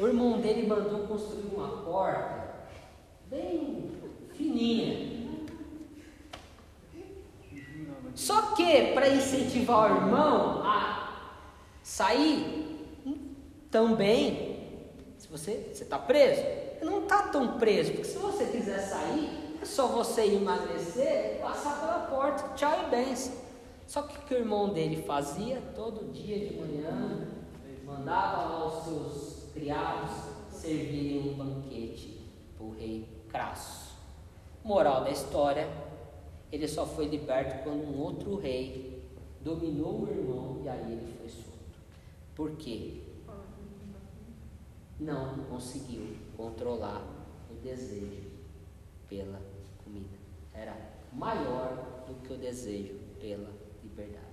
O 0.00 0.06
irmão 0.06 0.40
dele 0.40 0.66
mandou 0.66 1.00
construir 1.00 1.54
uma 1.54 1.68
porta 1.82 2.54
bem 3.26 3.90
fininha. 4.32 5.20
Só 8.14 8.54
que 8.54 8.92
para 8.94 9.10
incentivar 9.10 9.92
o 9.92 9.96
irmão 9.96 10.62
a 10.64 11.36
sair, 11.82 12.70
também, 13.70 14.58
se 15.18 15.28
você 15.28 15.70
está 15.72 15.98
preso, 15.98 16.42
não 16.82 17.02
está 17.02 17.24
tão 17.24 17.58
preso, 17.58 17.92
porque 17.92 18.04
se 18.04 18.18
você 18.18 18.46
quiser 18.46 18.80
sair, 18.80 19.58
é 19.60 19.64
só 19.64 19.86
você 19.86 20.24
emagrecer, 20.24 21.38
passar 21.40 21.78
pela 21.78 22.06
porta, 22.06 22.54
tchau 22.54 22.86
e 22.86 22.90
benção. 22.90 23.34
Só 23.86 24.02
que 24.02 24.16
o 24.16 24.22
que 24.22 24.34
o 24.34 24.38
irmão 24.38 24.70
dele 24.70 25.02
fazia 25.02 25.60
todo 25.74 26.10
dia 26.12 26.48
de 26.48 26.56
manhã, 26.56 27.28
mandava 27.84 28.44
lá 28.44 28.66
os 28.66 28.84
seus 28.84 29.39
criados 29.52 30.10
servirem 30.50 31.30
um 31.30 31.34
banquete 31.34 32.20
para 32.56 32.66
o 32.66 32.70
rei 32.72 33.08
Crasso. 33.28 33.96
Moral 34.64 35.04
da 35.04 35.10
história, 35.10 35.68
ele 36.52 36.66
só 36.66 36.84
foi 36.84 37.06
liberto 37.06 37.62
quando 37.62 37.84
um 37.84 38.00
outro 38.00 38.36
rei 38.36 39.02
dominou 39.40 40.02
o 40.02 40.08
irmão 40.08 40.60
e 40.62 40.68
aí 40.68 40.92
ele 40.92 41.14
foi 41.18 41.28
solto. 41.28 41.78
Por 42.34 42.56
quê? 42.56 43.02
Não 44.98 45.44
conseguiu 45.44 46.16
controlar 46.36 47.02
o 47.50 47.54
desejo 47.62 48.30
pela 49.08 49.40
comida. 49.82 50.18
Era 50.52 50.76
maior 51.12 52.04
do 52.06 52.14
que 52.26 52.34
o 52.34 52.36
desejo 52.36 52.98
pela 53.18 53.50
liberdade. 53.82 54.26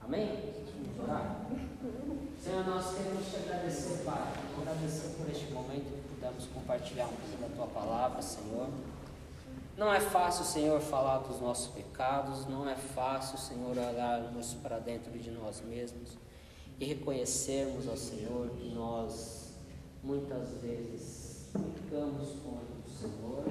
Amém? 0.00 0.28
Vamos 0.96 1.08
orar? 1.08 1.46
Senhor, 2.42 2.66
nós 2.66 2.94
queremos 2.96 3.26
te 3.30 3.36
agradecer, 3.36 3.91
Pai. 4.04 4.32
Agradecer 4.60 5.14
por 5.16 5.30
este 5.30 5.52
momento 5.52 5.84
que 5.84 6.14
pudemos 6.14 6.46
compartilhar 6.46 7.06
um 7.06 7.14
pouco 7.14 7.36
da 7.40 7.48
tua 7.56 7.66
palavra, 7.68 8.20
Senhor. 8.20 8.68
Não 9.76 9.92
é 9.92 10.00
fácil, 10.00 10.44
Senhor, 10.44 10.80
falar 10.80 11.18
dos 11.18 11.40
nossos 11.40 11.68
pecados, 11.68 12.46
não 12.46 12.68
é 12.68 12.74
fácil, 12.74 13.38
Senhor, 13.38 13.70
olharmos 13.70 14.54
para 14.54 14.78
dentro 14.78 15.16
de 15.18 15.30
nós 15.30 15.60
mesmos 15.60 16.18
e 16.80 16.84
reconhecermos 16.84 17.88
ao 17.88 17.96
Senhor 17.96 18.50
que 18.50 18.74
nós 18.74 19.54
muitas 20.02 20.50
vezes 20.60 21.50
ficamos 21.52 22.28
com 22.42 22.58
o 22.58 22.90
Senhor 22.90 23.44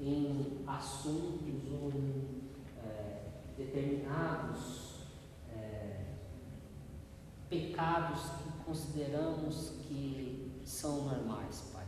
em 0.00 0.64
assuntos 0.66 1.62
ou 1.80 1.90
em 1.90 2.42
é, 2.84 3.20
determinados 3.56 4.94
é, 5.54 6.00
pecados 7.48 8.20
que 8.20 8.53
consideramos 8.64 9.72
que 9.86 10.50
são 10.64 11.04
normais, 11.04 11.64
Pai. 11.72 11.84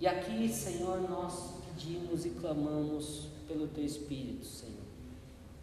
E 0.00 0.06
aqui, 0.06 0.48
Senhor, 0.48 1.00
nós 1.08 1.54
pedimos 1.66 2.24
e 2.24 2.30
clamamos 2.30 3.28
pelo 3.46 3.68
Teu 3.68 3.84
Espírito, 3.84 4.44
Senhor. 4.44 4.84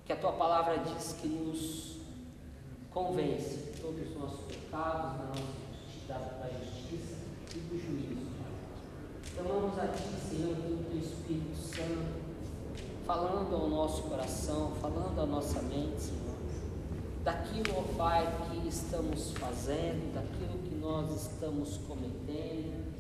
Que 0.05 0.13
a 0.13 0.15
Tua 0.15 0.34
palavra 0.34 0.77
diz 0.77 1.13
que 1.13 1.27
nos 1.27 1.97
convence 2.91 3.57
de 3.57 3.82
todos 3.82 4.09
os 4.09 4.15
nossos 4.17 4.41
pecados, 4.45 5.17
da, 6.07 6.17
nossa, 6.17 6.36
da 6.39 6.49
justiça 6.49 7.15
e 7.55 7.59
do 7.59 7.79
juízo. 7.79 8.32
Clamamos 9.36 9.79
a 9.79 9.88
Ti, 9.88 10.29
Senhor, 10.29 10.55
pelo 10.55 10.84
Teu 10.86 10.99
Espírito 10.99 11.55
Santo, 11.57 12.21
falando 13.05 13.55
ao 13.55 13.69
nosso 13.69 14.03
coração, 14.03 14.73
falando 14.82 15.19
à 15.19 15.25
nossa 15.25 15.61
mente, 15.63 16.01
Senhor 16.01 16.30
daquilo, 17.24 17.78
ó 17.78 17.97
Pai, 17.97 18.28
que 18.49 18.67
estamos 18.67 19.32
fazendo, 19.34 20.13
daquilo 20.13 20.59
que 20.63 20.76
nós 20.76 21.28
estamos 21.28 21.78
cometendo, 21.78 22.91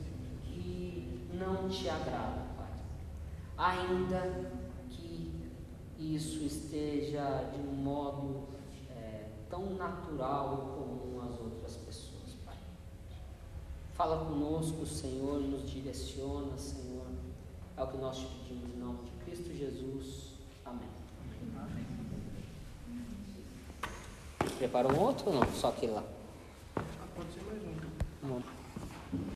que 0.43 1.29
não 1.33 1.67
te 1.69 1.89
agrada, 1.89 2.45
Pai. 2.57 2.71
Ainda 3.57 4.51
que 4.89 5.31
isso 5.97 6.43
esteja 6.43 7.49
de 7.53 7.59
um 7.61 7.73
modo 7.73 8.47
é, 8.91 9.29
tão 9.49 9.75
natural 9.75 10.53
e 10.53 10.77
comum 10.77 11.21
às 11.21 11.39
outras 11.39 11.77
pessoas, 11.77 12.35
Pai. 12.45 12.57
Fala 13.93 14.25
conosco, 14.25 14.85
Senhor, 14.85 15.39
nos 15.39 15.69
direciona, 15.69 16.57
Senhor. 16.57 17.07
É 17.77 17.83
o 17.83 17.87
que 17.87 17.97
nós 17.97 18.17
te 18.17 18.25
pedimos 18.25 18.75
em 18.75 18.79
nome 18.79 18.99
de 19.03 19.11
Cristo 19.25 19.53
Jesus. 19.53 20.33
Amém. 20.65 20.89
Amém. 21.55 22.00
Preparou 24.61 24.91
um 24.91 24.99
outro 24.99 25.31
ou 25.31 25.39
não? 25.39 25.53
Só 25.53 25.69
aquele 25.69 25.93
lá? 25.93 26.03
Pode 27.15 27.33
ser 27.33 27.41
mais 27.45 27.63
um. 27.63 28.27
Não. 28.27 28.60